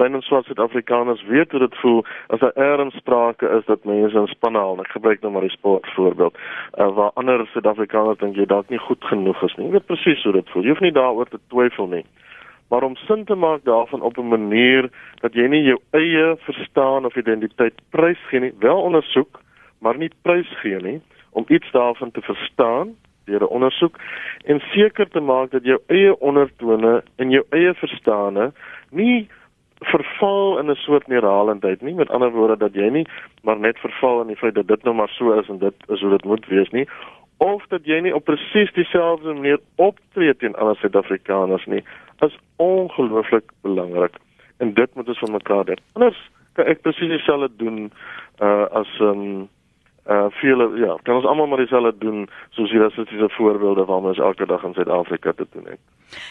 [0.00, 2.00] Baie swart Suid-Afrikaners weet hoe dit voel
[2.32, 4.80] as daar erns sprake is dat mense in spanne haal.
[4.80, 6.38] Ek gebruik nou maar die sport voorbeeld.
[6.78, 9.68] Uh, waar ander Suid-Afrikaners dink jy dalk nie goed genoeg is nie.
[9.68, 10.64] Jy weet presies hoe dit voel.
[10.64, 12.06] Jy hoef nie daaroor te twyfel nie
[12.72, 17.04] maar om sin te maak daarvan op 'n manier dat jy nie jou eie verstaan
[17.04, 19.41] of identiteit prys gee nie, wel ondersoek,
[19.82, 23.98] maar nie prys gee nie om iets daarvan te verstaan deur 'n ondersoek
[24.44, 28.52] en seker te maak dat jou eie ondertone en jou eie verstande
[28.90, 29.28] nie
[29.80, 33.06] verval in 'n soort neuralendheid nie met ander woorde dat jy nie
[33.42, 36.00] maar net verval in die feit dat dit nou maar so is en dit is
[36.00, 36.86] hoe dit moet wees nie
[37.42, 41.82] of dat jy nie op presies dieselfde manier optree teen ander Suid-Afrikaners nie
[42.26, 44.14] is ongelooflik belangrik
[44.62, 45.80] en dit moet ons van mekaar doen.
[45.92, 46.18] Anders
[46.52, 47.90] kan ek presies dieselfde doen
[48.38, 49.48] uh as um
[50.10, 53.30] uh vele ja, kan ons almal maar dieselfde doen soos hier as dit is 'n
[53.38, 55.78] voorbeelde waarmee ons elke dag in Suid-Afrika te doen het.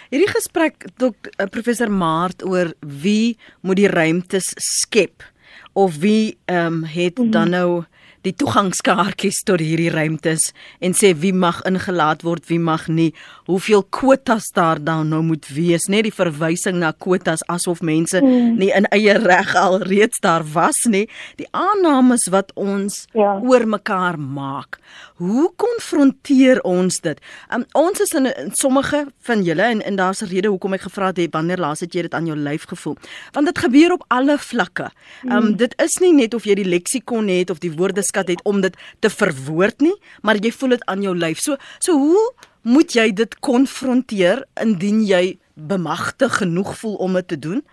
[0.10, 5.23] Hierdie gesprek dok uh, professor Maart oor wie moet die ruimtes skep
[5.73, 7.49] of wie ehm um, het dan mhm.
[7.49, 7.84] nou
[8.25, 13.12] die toegangskaartjies tot hierdie ruimtes en sê wie mag ingelaat word, wie mag nie,
[13.49, 18.57] hoeveel kwotas daar dan nou moet wees, net die verwysing na kwotas asof mense mm.
[18.62, 21.07] nie in eie reg al reeds daar was nie,
[21.41, 23.39] die aannames wat ons ja.
[23.41, 24.79] oor mekaar maak.
[25.21, 27.19] Hoe konfronteer ons dit?
[27.53, 30.81] Um, ons is in, in sommige van julle en en daar's 'n rede hoekom ek
[30.88, 32.97] gevra het wanneer laas het jy dit aan jou lyf gevoel?
[33.31, 34.91] Want dit gebeur op alle vlakke.
[35.23, 35.55] Um mm.
[35.57, 38.62] dit is nie net of jy die leksikon het of die woorde woordeskat het om
[38.62, 41.39] dit te verwoord nie, maar jy voel dit aan jou lyf.
[41.39, 47.39] So so hoe moet jy dit konfronteer indien jy bemagtig genoeg voel om dit te
[47.39, 47.63] doen?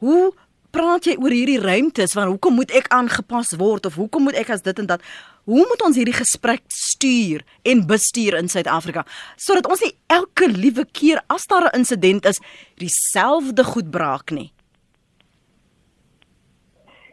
[0.00, 0.32] Hoe
[0.70, 4.50] praat jy oor hierdie ruimtes van hoekom moet ek aangepas word of hoekom moet ek
[4.50, 5.00] as dit en dat?
[5.44, 9.04] Hoe moet ons hierdie gesprek stuur en bestuur in Suid-Afrika
[9.36, 12.40] sodat ons nie elke liewe keer as daar 'n insident is
[12.76, 14.52] dieselfde goed braak nie?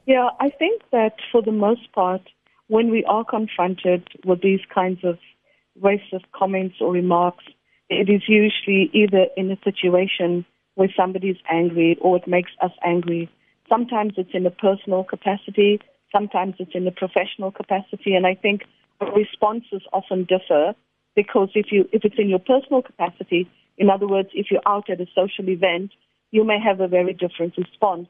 [0.05, 2.21] Yeah, I think that for the most part
[2.71, 5.17] when we are confronted with these kinds of
[5.81, 7.43] racist comments or remarks,
[7.89, 13.29] it is usually either in a situation where somebody's angry or it makes us angry.
[13.67, 15.81] Sometimes it's in a personal capacity,
[16.13, 18.61] sometimes it's in a professional capacity, and I think
[19.17, 20.73] responses often differ
[21.13, 24.89] because if you if it's in your personal capacity, in other words, if you're out
[24.89, 25.91] at a social event,
[26.31, 28.07] you may have a very different response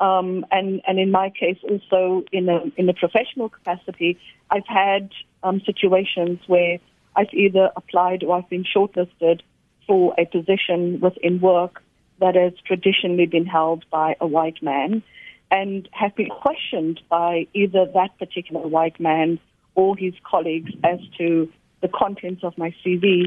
[0.00, 4.18] um, and, and in my case, also in a, in a professional capacity,
[4.50, 5.10] I've had
[5.42, 6.78] um, situations where
[7.14, 9.42] I've either applied or I've been shortlisted
[9.86, 11.82] for a position within work
[12.20, 15.02] that has traditionally been held by a white man
[15.50, 19.38] and have been questioned by either that particular white man
[19.74, 23.24] or his colleagues as to the contents of my CV.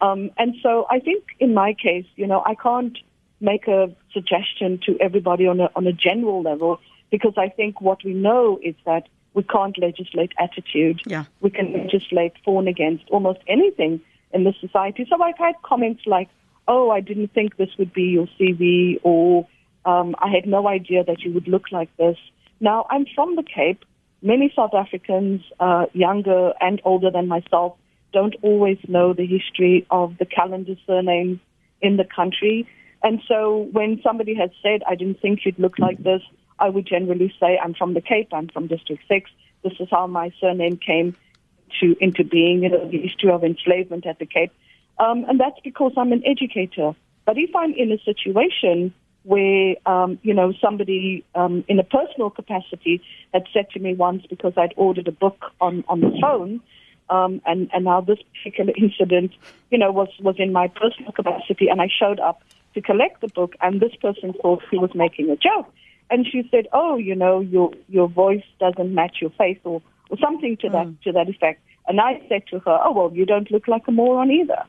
[0.00, 2.98] Um, and so I think in my case, you know, I can't
[3.40, 8.04] make a suggestion to everybody on a, on a general level because I think what
[8.04, 11.00] we know is that we can't legislate attitude.
[11.06, 11.24] Yeah.
[11.40, 14.00] We can legislate for and against almost anything
[14.32, 15.06] in this society.
[15.08, 16.28] So I've had comments like,
[16.68, 19.48] oh, I didn't think this would be your CV, or
[19.84, 22.16] um, I had no idea that you would look like this.
[22.60, 23.84] Now, I'm from the Cape.
[24.22, 27.76] Many South Africans, uh, younger and older than myself,
[28.12, 31.38] don't always know the history of the calendar surnames
[31.80, 32.68] in the country.
[33.02, 36.22] And so when somebody has said, I didn't think you'd look like this,
[36.58, 39.30] I would generally say, I'm from the Cape, I'm from District 6.
[39.62, 41.16] This is how my surname came
[41.80, 44.52] to into being, you know, the history of enslavement at the Cape.
[44.98, 46.94] Um, and that's because I'm an educator.
[47.24, 52.30] But if I'm in a situation where, um, you know, somebody um, in a personal
[52.30, 56.60] capacity had said to me once because I'd ordered a book on, on the phone,
[57.08, 59.32] um, and, and now this particular incident,
[59.70, 62.42] you know, was, was in my personal capacity, and I showed up
[62.74, 65.72] to collect the book, and this person thought he was making a joke.
[66.10, 69.80] and she said, "Oh, you know, your your voice doesn't match your face," or
[70.10, 71.62] or something to that to that effect.
[71.86, 74.62] And I said to her, "Oh well, you don't look like a moron either."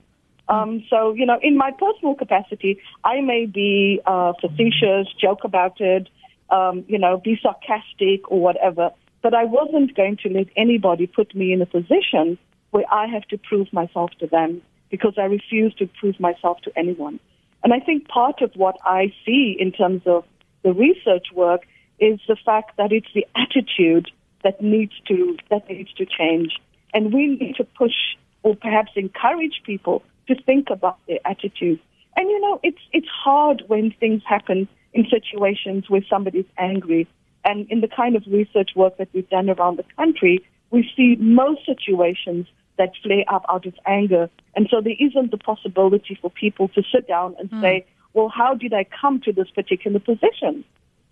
[0.47, 5.81] Um, so you know, in my personal capacity, I may be uh, facetious, joke about
[5.81, 6.09] it,
[6.49, 11.33] um, you know, be sarcastic or whatever, but I wasn't going to let anybody put
[11.33, 12.37] me in a position
[12.71, 16.71] where I have to prove myself to them because I refuse to prove myself to
[16.75, 17.19] anyone.
[17.63, 20.25] And I think part of what I see in terms of
[20.63, 21.61] the research work
[21.99, 24.09] is the fact that it's the attitude
[24.43, 26.59] that needs to that needs to change,
[26.93, 31.79] and we need to push or perhaps encourage people to think about their attitude.
[32.15, 37.07] And you know, it's it's hard when things happen in situations where somebody's angry.
[37.43, 41.15] And in the kind of research work that we've done around the country, we see
[41.19, 42.45] most situations
[42.81, 44.27] that flare up out of anger.
[44.55, 47.61] And so there isn't the possibility for people to sit down and mm.
[47.61, 50.65] say, well, how did I come to this particular position?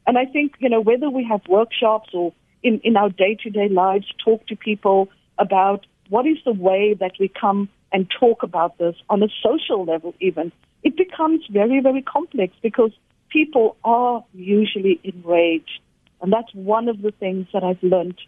[0.08, 3.50] And I think, you know, whether we have workshops or in, in our day to
[3.52, 8.42] day lives, talk to people about what is the way that we come and talk
[8.42, 10.52] about this on a social level, even,
[10.84, 12.92] it becomes very, very complex because
[13.30, 15.80] people are usually enraged.
[16.22, 18.20] And that's one of the things that I've learned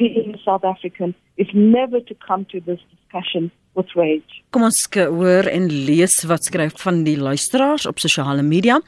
[0.00, 4.40] being South African is never to come to this discussion with rage.
[4.50, 8.80] Kom ons hoor en lees wat skryf van die luisteraars op sosiale media.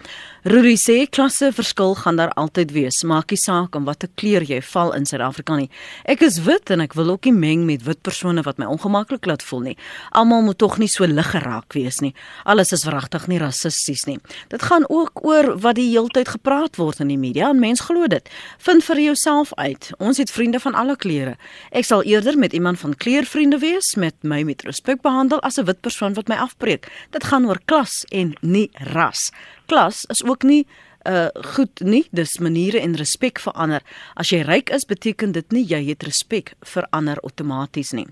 [0.42, 2.97] Ruri sê klasse verskil gaan daar altyd wees.
[3.07, 5.68] Maak nie saak om watter kleur jy val in Suid-Afrika nie.
[6.03, 9.29] Ek is wit en ek wil ook nie meng met wit persone wat my ongemaklik
[9.31, 9.77] laat voel nie.
[10.18, 12.11] Almal moet tog nie so lig geraak wees nie.
[12.42, 14.18] Alles is wragtig nie rassisties nie.
[14.51, 18.11] Dit gaan ook oor wat die heeltyd gepraat word in die media en mens glo
[18.11, 18.27] dit.
[18.66, 19.92] Vind vir jouself uit.
[20.03, 21.37] Ons het vriende van alle kleure.
[21.71, 25.58] Ek sal eerder met iemand van kleur vriende wees met my met respek behandel as
[25.58, 26.88] 'n wit persoon wat my afbreek.
[27.11, 29.30] Dit gaan oor klas en nie ras.
[29.66, 30.66] Klas is ook nie
[31.06, 33.82] uh goed nie, dis maniere en respek vir ander.
[34.14, 38.06] As jy ryk is, beteken dit nie jy het respek vir ander outomaties nie.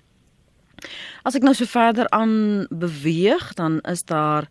[1.25, 4.49] As ek nou so verder aan beweeg, dan is daar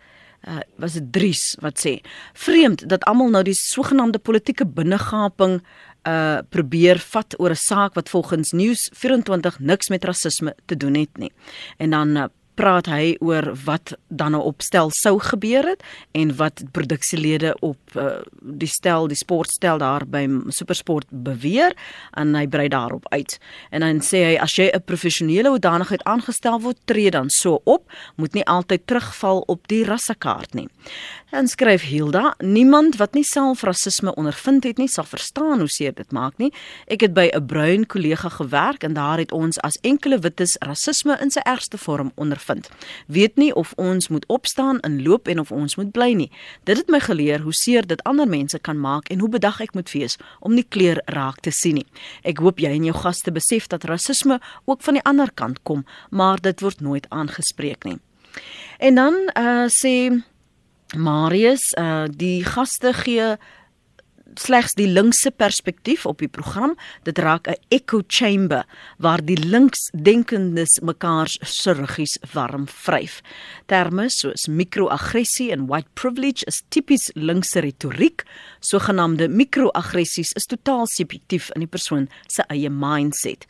[0.48, 2.00] uh was dit Dries wat sê:
[2.34, 5.60] "Vreemd dat almal nou die sogenaamde politieke binnengaping
[6.08, 10.96] uh probeer vat oor 'n saak wat volgens News 24 niks met rasisme te doen
[10.96, 11.32] het nie.
[11.78, 12.26] En dan uh,
[12.60, 15.84] praat hy oor wat dan nou op stel sou gebeur het
[16.18, 18.20] en wat produksielede op uh,
[18.60, 21.76] die stel die sportstel daar by Supersport beweer
[22.20, 23.38] en hy brei daarop uit.
[23.72, 27.88] En dan sê hy as jy 'n professionele hoedanigheid aangestel word, tree dan so op,
[28.16, 30.68] moet nie altyd terugval op die rassekaart nie.
[31.32, 35.94] En skryf Hilda, niemand wat nie self rasisme ondervind het nie, sal verstaan hoe seer
[35.94, 36.52] dit maak nie.
[36.88, 41.18] Ek het by 'n bruin kollega gewerk en daar het ons as enkele wites rasisme
[41.22, 42.70] in sy ergste vorm ondervind vind.
[43.08, 46.30] Weet nie of ons moet opstaan en loop en of ons moet bly nie.
[46.68, 49.76] Dit het my geleer hoe seer dit ander mense kan maak en hoe bedag ek
[49.78, 51.88] moet wees om nie kleur raak te sien nie.
[52.24, 55.86] Ek hoop jy en jou gaste besef dat rasisme ook van die ander kant kom,
[56.10, 58.00] maar dit word nooit aangespreek nie.
[58.80, 59.96] En dan uh sê
[60.98, 63.36] Marius, uh die gaste gee
[64.36, 66.76] slegs die linkse perspektief op die program.
[67.04, 68.66] Dit raak 'n echo chamber
[68.98, 73.22] waar die linksdenkendes mekaar surgies warm vryf.
[73.66, 78.24] Terme soos mikroaggressie en white privilege is tipies linkse retoriek.
[78.60, 83.46] Sogenaamde mikroaggressies is totaal subjektief in die persoon se eie mindset.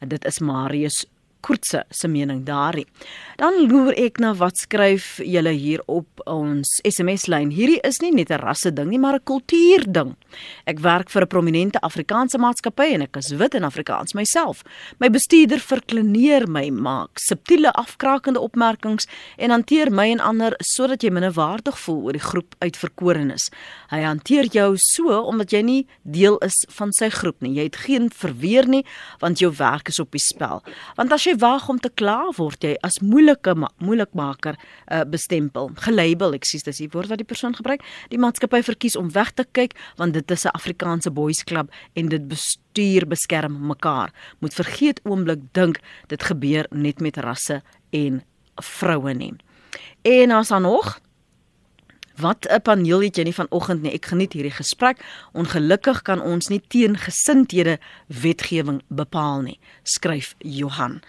[0.00, 1.06] Dit is Marius
[1.44, 2.88] Kurtse se mening daarin.
[3.36, 7.50] Dan loer ek na wat skryf julle hier op ons SMS lyn.
[7.52, 10.16] Hierdie is nie net 'n rasse ding nie, maar 'n kultuur ding.
[10.66, 14.62] Ek werk vir 'n prominente Afrikaanse maatskappy en ek is wit en Afrikaans myself.
[14.98, 21.10] My bestuurder verkleineer my, maak subtiele afkrakende opmerkings en hanteer my en ander sodat jy
[21.10, 23.50] minderwaardig voel oor die groep uitverkorenes.
[23.90, 27.54] Hy hanteer jou so omdat jy nie deel is van sy groep nie.
[27.58, 28.84] Jy het geen verweer nie
[29.20, 30.62] want jou werk is op die spel.
[30.96, 32.64] Want as jy wag om te kla word?
[32.64, 37.54] Jy as moeilike moeilikmaker uh, bestempel gelabel ek sies dis die woord wat die persoon
[37.56, 41.70] gebruik die maatskappy verkies om weg te kyk want dit is 'n Afrikaanse boys club
[41.94, 44.12] en dit bestuur beskerm mekaar.
[44.40, 48.22] Moet vergeet oomblik dink dit gebeur net met rasse en
[48.62, 49.34] vroue nie.
[50.02, 51.00] En as dan nog
[52.16, 53.92] Wat 'n paneel het jy nie vanoggend nie.
[53.92, 54.98] Ek geniet hierdie gesprek.
[55.32, 61.02] Ongelukkig kan ons nie teen gesindhede wetgewing bepaal nie, skryf Johan.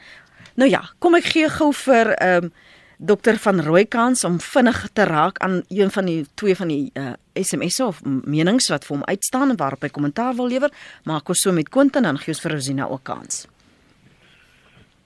[0.56, 2.52] Nou ja, kom ek gee gou vir ehm um,
[2.98, 7.08] dokter van Rooikans om vinnig te raak aan een van die twee van die uh,
[7.08, 10.72] eh, SMS'e of menings wat vir hom uitstaan en waarop hy kommentaar wil lewer.
[11.04, 13.48] Maak ons so met Quentin en Geus vir Rosina ook kans.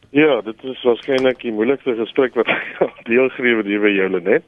[0.10, 2.48] Ja, dit is waarskynlik die moeilikste gesprek wat
[3.10, 4.46] deelgeneem het hier by julle net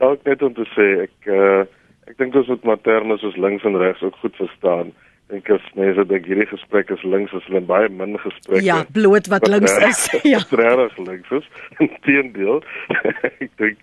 [0.00, 1.62] dalk net om te sê ek uh,
[2.10, 4.92] ek dink ons moet materne soos links en regs ook goed verstaan.
[5.30, 8.64] Ek dink as mense dink hierdie gesprek is links as hulle baie min gesprekke.
[8.66, 10.02] Ja, bloot wat links is.
[10.32, 10.40] Ja.
[10.50, 11.46] Regtig links is.
[11.86, 12.64] Inteendeel.
[13.44, 13.78] ek dink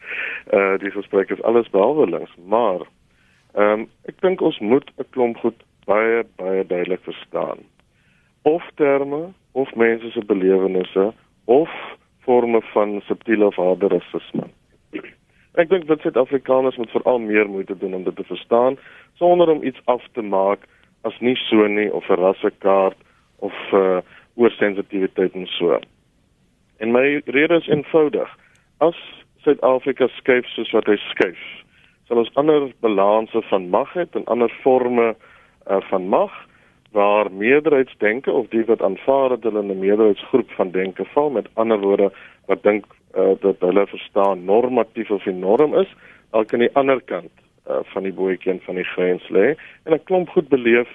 [0.51, 2.85] uh, die gesprek is alles behalwe links, maar
[3.57, 7.63] ehm um, ek dink ons moet 'n klomp goed baie baie duidelik verstaan.
[8.43, 11.13] Of terme of mense se belewennisse
[11.45, 11.71] of
[12.27, 14.51] forme van subtiele of harde rasisme.
[15.57, 18.77] Ek dink dat Suid-Afrikaners moet veral meer moeite doen om dit te verstaan
[19.17, 20.67] sonder om iets af te maak
[21.01, 22.97] as nie so nie of 'n rassekaart
[23.39, 23.97] of uh,
[24.35, 25.79] oorsensitiwiteit en so.
[26.77, 28.29] En my rede is eenvoudig.
[28.77, 28.97] As
[29.41, 31.41] Suid-Afrika skuif soos wat hy skuif,
[32.07, 36.33] sal ons ander balanse van mag hê en ander forme uh, van mag
[36.91, 41.49] waar meerderheidsdenke of die wat aanvaar dat hulle in 'n meerderheidsgroep van denke val met
[41.53, 42.11] ander woorde
[42.45, 42.85] wat dink
[43.17, 45.89] uh, dat hulle verstaan normatief of norm is,
[46.31, 47.31] dalk aan die ander kant
[47.69, 50.89] uh, van die bootjie en van die grens lê en 'n klomp goed beleef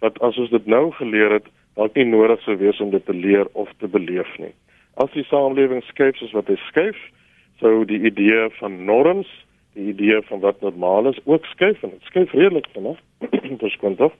[0.00, 3.14] wat as ons dit nou geleer het, dalk nie nodig sou wees om dit te
[3.14, 4.54] leer of te beleef nie.
[4.94, 6.98] As die samelewing skuif soos wat hy skuif,
[7.58, 9.28] sou die idee van norms,
[9.74, 12.98] die idee van wat normaal is, ook skuif en dit skuif redelik vinnig.
[13.62, 14.12] Dis kon tog.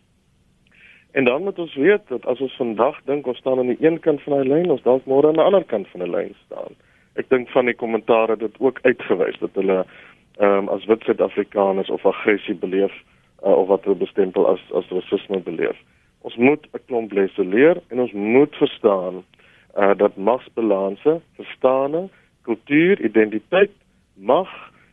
[1.18, 3.98] En dan moet ons weet dat as ons vandag dink ons staan aan die een
[4.00, 6.76] kant van die lyn, ons dalk môre aan die ander kant van die lyn staan.
[7.18, 9.84] Ek dink van die kommentaare dit ook uitgewys dat hulle
[10.38, 12.94] ehm um, as wit Suid-Afrikaners of aggressie beleef
[13.42, 15.78] uh, of wat hulle bestempel as as rasisme beleef.
[16.22, 19.24] Ons moet 'n klomp lesse leer en ons moet verstaan
[19.78, 22.08] uh, dat magsbalanse, verstande,
[22.42, 23.70] kultuur, identiteit,
[24.14, 24.48] mag,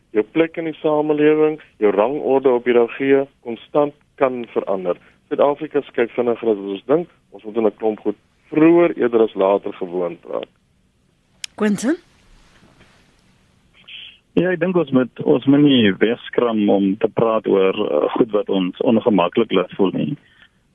[0.10, 4.98] jou plek in die samelewing, jou rangorde op hiërargie konstant kan verander.
[5.28, 7.10] Suid-Afrika kyk vinniger as ons dink.
[7.30, 8.18] Ons moet in 'n klomp goed
[8.50, 10.50] vroeër eerder as later gewoon praat.
[11.56, 11.98] Quentin?
[14.36, 18.34] Ja, ek dink ons moet ons moet nie wegskram om te praat oor uh, goed
[18.36, 20.10] wat ons ongemaklik laat voel nie.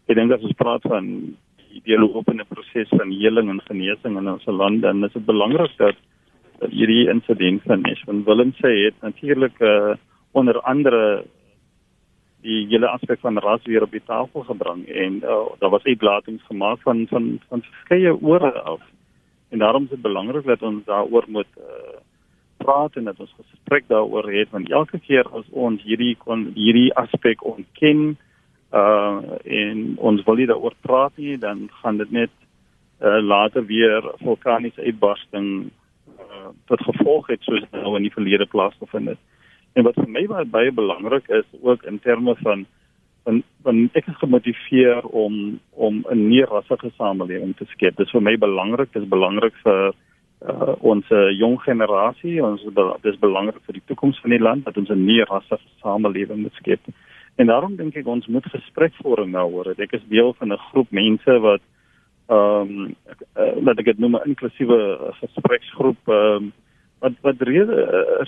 [0.08, 1.10] Ek dink as ons praat van
[1.68, 6.00] die dialoopende proses van heling en genesing in ons land, dan is dit belangrik dat
[6.72, 9.92] hierdie insident van Eswen Willem sê het natuurlik uh,
[10.32, 11.04] onder andere
[12.40, 16.48] die hele aspek van ras weer op die tafel gebring en uh, daar was uitlatings
[16.48, 18.80] gemaak van van van verskeie ore af.
[19.52, 22.00] En daarom is dit belangrik dat ons daaroor moet uh,
[22.64, 26.90] praat en dat ons gesprek daaroor het want elke keer as ons hierdie kon hierdie
[27.04, 28.16] aspek ontken
[28.80, 32.34] uh en ons wil nie daaroor praat nie dan gaan dit net
[33.00, 35.70] uh, later weer vulkaniese uitbarsting
[36.18, 39.22] uh, tot gevolg het soos nou in die verlede plaasgevind het.
[39.78, 42.66] En wat vir my baie belangrik is ook in terme van
[43.24, 47.96] van van ek is gemotiveer om om 'n nie rassige samelewing te skep.
[47.96, 49.94] Dit is vir my belangrik, dit is belangrik vir
[50.48, 51.06] uh, ons
[51.38, 52.62] jong generasie, ons
[53.02, 56.54] dis belangrik vir die toekoms van die land dat ons 'n nie rassige samelewing moet
[56.54, 56.80] skep.
[57.36, 59.74] En daarom dink ek ons moet gesprek vorm daaroor.
[59.78, 61.60] Ek is deel van 'n groep mense wat
[62.30, 62.96] ehm um,
[63.36, 66.52] uh, laat ek dit noem 'n inklusiewe gespreksgroep ehm um,
[67.00, 67.76] wat wat rede,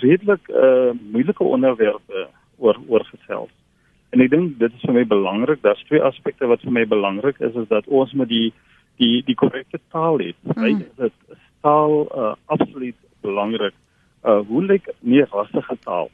[0.01, 3.51] redelik uh moeilike onderwerpe oor oor gesels.
[4.09, 5.61] En ek dink dit is vir my belangrik.
[5.61, 8.53] Daar's twee aspekte wat vir my belangrik is is dat ons met die
[9.01, 10.37] die die korrekte taal het.
[10.55, 10.83] Mm.
[10.97, 13.75] Dit is taal uh absoluut belangrik.
[14.23, 16.09] Uh hoe lyk nie rassige taal?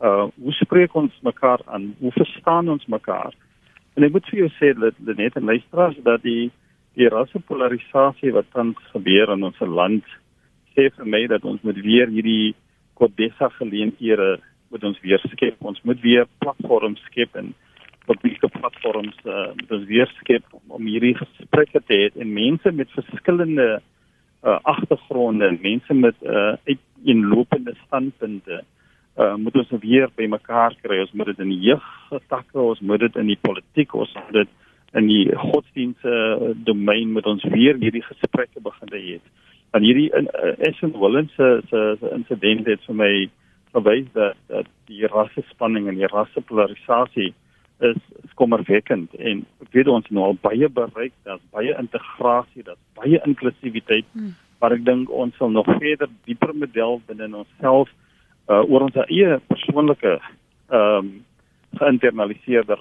[0.00, 1.94] Uh hoe spreek ons mekaar aan?
[2.00, 3.34] Hoe verstaan ons mekaar?
[3.96, 6.50] En ek moet vir jou sê dat net 'n luisteraar dat die
[6.98, 10.04] die rassepolarisasie wat tans gebeur in ons land
[10.74, 12.54] sê vir my dat ons moet weer hierdie
[12.94, 14.38] kodessa geleenthede
[14.70, 15.56] moet ons weer skep.
[15.60, 17.54] Ons moet weer platforms skep en
[18.06, 22.72] publieke platforms uh, moet ons weer skep om, om hierdie gesprekke te hê en mense
[22.72, 23.80] met verskillende uh,
[24.42, 28.62] agtergronde, mense met uh, uiteenlopende standpunte
[29.18, 31.00] uh, moet ons weer bymekaar kry.
[31.00, 34.56] Ons moet dit in die jeugtakke, ons moet dit in die politiek, ons moet dit
[35.00, 39.20] in die godsdienste domein met ons weer hierdie gesprekke begin hê
[39.70, 40.10] en hierdie
[40.58, 43.12] Essen uh, Willens se se insident het vir my
[43.74, 47.30] verwys dat dat die rassespanning en die rassepolarisasie
[47.80, 48.00] is
[48.32, 54.06] skommerwekkend en ek weet ons nou al baie bereik dat baie integrasie dat baie inklusiwiteit
[54.12, 54.34] hmm.
[54.60, 57.88] maar ek dink ons sal nog verder dieper model binne onsself
[58.48, 60.18] uh, oor ons eie persoonlike
[60.70, 61.10] ehm um,
[61.78, 62.74] geïnternaliseerde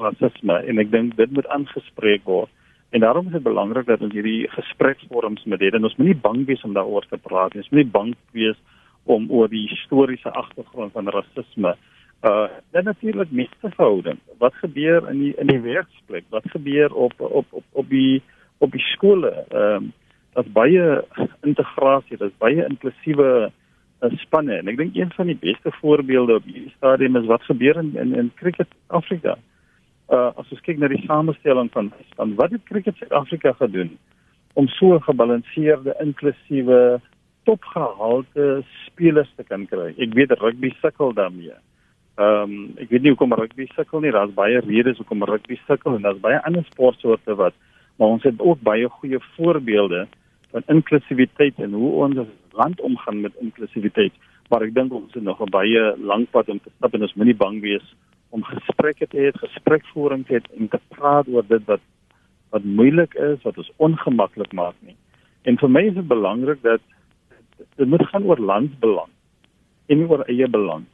[0.00, 2.50] rasisme en ek dink dit moet aangespreek word
[2.90, 6.46] En daarom is dit belangrik dat ons hierdie gespreksvorms met het en ons moenie bang
[6.46, 7.62] wees om daaroor te praat nie.
[7.62, 8.56] Ons moenie bang wees
[9.04, 11.74] om oor die historiese agtergrond van rasisme
[12.22, 14.18] uh dan natuurlik misverhouding.
[14.38, 16.24] Wat gebeur in die in die werksplek?
[16.28, 18.22] Wat gebeur op op op op die
[18.58, 19.44] op die skole?
[19.48, 19.92] Ehm um,
[20.32, 21.04] daar's baie
[21.42, 23.50] integrasie, daar's baie inklusiewe
[24.00, 27.42] uh, spanne en ek dink een van die beste voorbeelde op hierdie stadium is wat
[27.42, 29.38] gebeur in in, in cricket Afrika.
[30.08, 33.96] Uh as ons kyk na die samestelling van span, wat het cricket Suid-Afrika gedoen
[34.54, 37.00] om so 'n gebalanseerde, inklusiewe,
[37.44, 39.94] topgehalte spelers te kan kry?
[39.98, 41.54] Ek weet rugby sukkel daarmee.
[42.18, 45.94] Ehm um, ek weet nie hoekom rugby sukkel nie, daar's baie redes hoekom rugby sukkel
[45.94, 47.54] en daar's baie ander sportsoorte wat
[47.98, 50.06] maar ons het ook baie goeie voorbeelde
[50.50, 52.18] van inklusiwiteit en hoe ons
[52.58, 54.12] land omgaan met inklusiwiteit.
[54.48, 57.14] Maar ek dink ons het nog 'n baie lang pad om te stap en ons
[57.14, 57.94] moenie bang wees
[58.30, 61.80] om gesprekke te hê, gesprekvoering te hê en te praat oor dit wat
[62.50, 64.96] wat moeilik is, wat ons ongemaklik maak nie.
[65.42, 66.80] En vir my is dit belangrik dat
[67.76, 69.10] dit moet gaan oor landsbelang
[69.86, 70.86] en nie oor eie belang.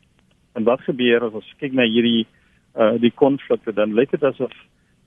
[0.55, 2.27] En wat gebeur as ons kyk na hierdie
[2.75, 4.55] uh die konflikte dan lyk dit asof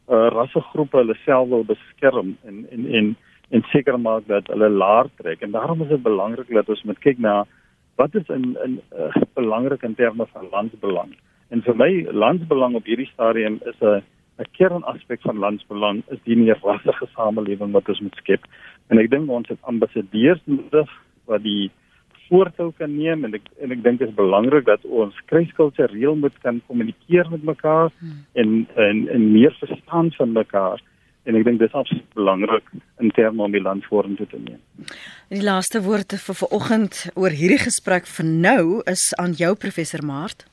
[0.08, 3.16] uh rassegroepe hulle self wil beskerm en en en
[3.52, 7.00] en seker maak dat hulle laer trek en daarom is dit belangrik dat ons moet
[7.00, 7.46] kyk na
[7.96, 11.16] wat is in in uh, belangrik in terme van landsbelang.
[11.50, 14.04] En vir my landsbelang op hierdie stadium is 'n
[14.38, 18.44] 'n kernaspek van landsbelang is die meerrassige samelewing wat ons moet skep.
[18.88, 20.90] En ek dink ons het ambassadeurs nodig
[21.26, 21.72] wat die
[22.30, 26.36] voortou kan neem en ek en ek dink dit is belangrik dat ons kruiskultureel moet
[26.44, 28.22] kan kommunikeer met mekaar hmm.
[28.34, 30.84] en en en meer verstaan van mekaar
[31.28, 32.70] en ek dink dis absoluut belangrik
[33.04, 34.62] in terme om die land vorentoe te neem.
[35.34, 40.48] Die laaste woorde vir vanoggend oor hierdie gesprek vir nou is aan jou professor Maart.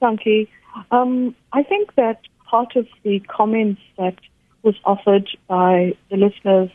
[0.00, 0.48] Dankie.
[0.90, 4.16] Um I think that part of the comments that
[4.62, 6.70] was offered by the listeners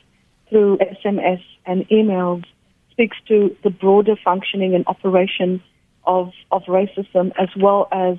[0.50, 2.44] through SMS and emails
[2.92, 5.62] speaks to the broader functioning and operation
[6.06, 8.18] of of racism as well as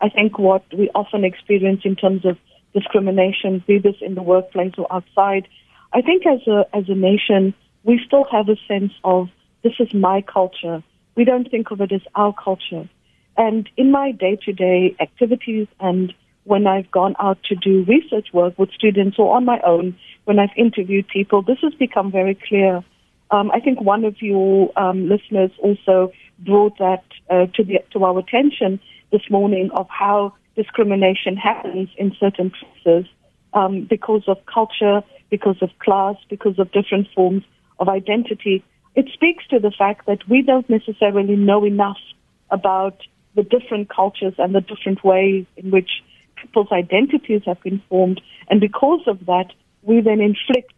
[0.00, 2.36] I think what we often experience in terms of
[2.74, 5.48] discrimination, be this in the workplace or outside.
[5.92, 7.54] I think as a as a nation,
[7.84, 9.28] we still have a sense of
[9.62, 10.82] this is my culture.
[11.16, 12.88] We don't think of it as our culture.
[13.36, 16.12] And in my day-to-day activities and
[16.44, 19.96] when I've gone out to do research work with students or on my own,
[20.28, 22.84] when I've interviewed people, this has become very clear.
[23.30, 28.04] Um, I think one of your um, listeners also brought that uh, to, the, to
[28.04, 28.78] our attention
[29.10, 33.10] this morning of how discrimination happens in certain places
[33.54, 35.00] um, because of culture,
[35.30, 37.42] because of class, because of different forms
[37.80, 38.62] of identity.
[38.94, 42.02] It speaks to the fact that we don't necessarily know enough
[42.50, 42.98] about
[43.34, 46.02] the different cultures and the different ways in which
[46.36, 48.20] people's identities have been formed.
[48.50, 49.52] And because of that,
[49.88, 50.74] we then inflict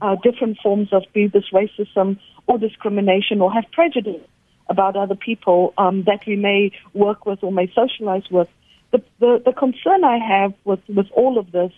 [0.00, 4.22] uh, different forms of be this racism or discrimination or have prejudice
[4.68, 8.48] about other people um, that we may work with or may socialize with
[8.92, 11.72] the, the, the concern I have with, with all of this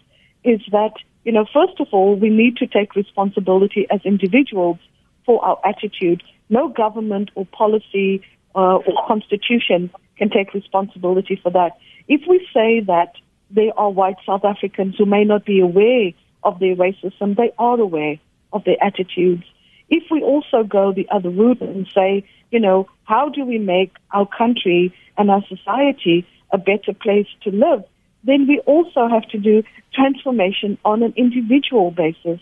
[0.44, 0.92] is that,
[1.24, 4.78] you know, first of all, we need to take responsibility as individuals
[5.24, 6.22] for our attitude.
[6.50, 8.22] No government or policy
[8.54, 11.78] uh, or constitution can take responsibility for that.
[12.08, 13.14] If we say that
[13.50, 16.10] there are white South Africans who may not be aware
[16.44, 18.16] of their racism, they are aware
[18.52, 19.44] of their attitudes.
[19.88, 23.92] If we also go the other route and say, you know, how do we make
[24.12, 27.84] our country and our society a better place to live,
[28.22, 32.40] then we also have to do transformation on an individual basis.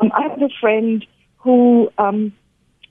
[0.00, 1.04] Um, I have a friend
[1.38, 2.32] who, um,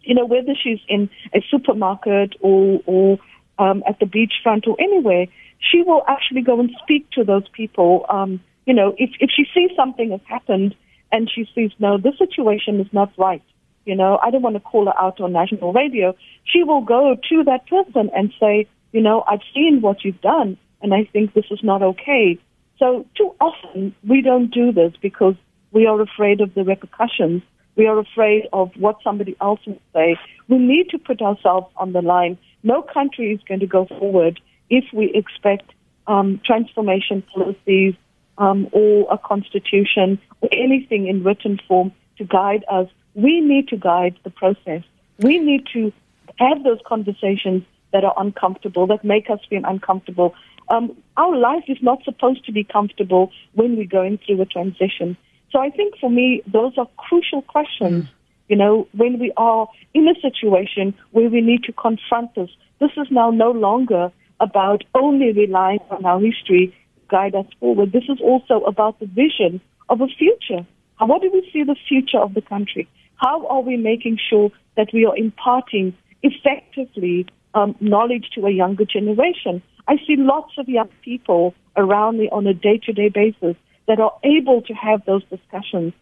[0.02, 3.20] you know, whether she's in a supermarket or, or
[3.58, 5.26] um, at the beachfront or anywhere,
[5.60, 8.06] she will actually go and speak to those people.
[8.10, 8.40] Um,
[8.70, 10.76] you know, if, if she sees something has happened
[11.12, 13.42] and she sees, no, this situation is not right,
[13.84, 17.16] you know, I don't want to call her out on national radio, she will go
[17.30, 21.34] to that person and say, you know, I've seen what you've done and I think
[21.34, 22.38] this is not okay.
[22.78, 25.34] So too often we don't do this because
[25.72, 27.42] we are afraid of the repercussions.
[27.76, 30.16] We are afraid of what somebody else will say.
[30.48, 32.38] We need to put ourselves on the line.
[32.62, 34.40] No country is going to go forward
[34.70, 35.72] if we expect
[36.06, 37.96] um, transformation policies
[38.40, 42.88] um, or a constitution or anything in written form to guide us.
[43.14, 44.84] We need to guide the process.
[45.20, 45.92] We need to
[46.38, 50.34] have those conversations that are uncomfortable, that make us feel uncomfortable.
[50.70, 55.18] Um, our life is not supposed to be comfortable when we're going through a transition.
[55.52, 58.06] So I think for me, those are crucial questions.
[58.06, 58.10] Mm.
[58.48, 62.92] You know, when we are in a situation where we need to confront this, this
[62.98, 67.92] is now no longer about only relying on our history to guide us forward.
[67.92, 70.66] This is also about the vision of a future.
[71.00, 72.88] What do we see the future of the country?
[73.16, 78.86] How are we making sure that we are imparting effectively um, knowledge to a younger
[78.86, 79.62] generation.
[79.88, 83.56] I see lots of young people around me on a day to day basis
[83.88, 85.94] that are able to have those discussions.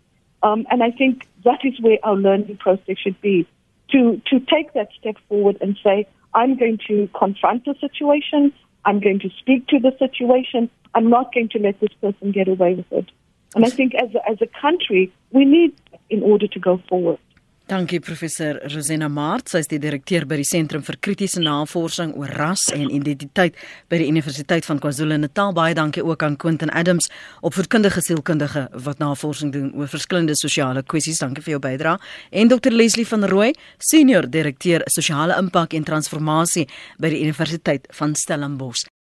[0.44, 3.48] Um, and I think that is where our learning process should be.
[3.92, 8.54] to, to take that step forward and say, I'm going to confront the situation,
[8.88, 12.48] I'm going to speak to the situation, I'm not going to let this person get
[12.48, 13.06] away with it.
[13.54, 15.76] And I think as a, as a country, we need
[16.10, 17.20] in order to go forward.
[17.68, 22.32] Dankie professor Rosena Maart, sy is die direkteur by die Sentrum vir Kritiese Navorsing oor
[22.40, 23.60] Ras en Identiteit
[23.92, 25.52] by die Universiteit van KwaZulu-Natal.
[25.58, 27.12] Baie dankie ook aan Quentin Adams,
[27.44, 31.20] opvoedkundige sielkundige wat navorsing doen oor verskillende sosiale kwessies.
[31.20, 32.00] Dankie vir jou bydrae.
[32.32, 33.52] En Dr Leslie van Rooi,
[33.84, 36.70] senior direkteur sosiale impak en transformasie
[37.04, 38.88] by die Universiteit van Stellenbosch.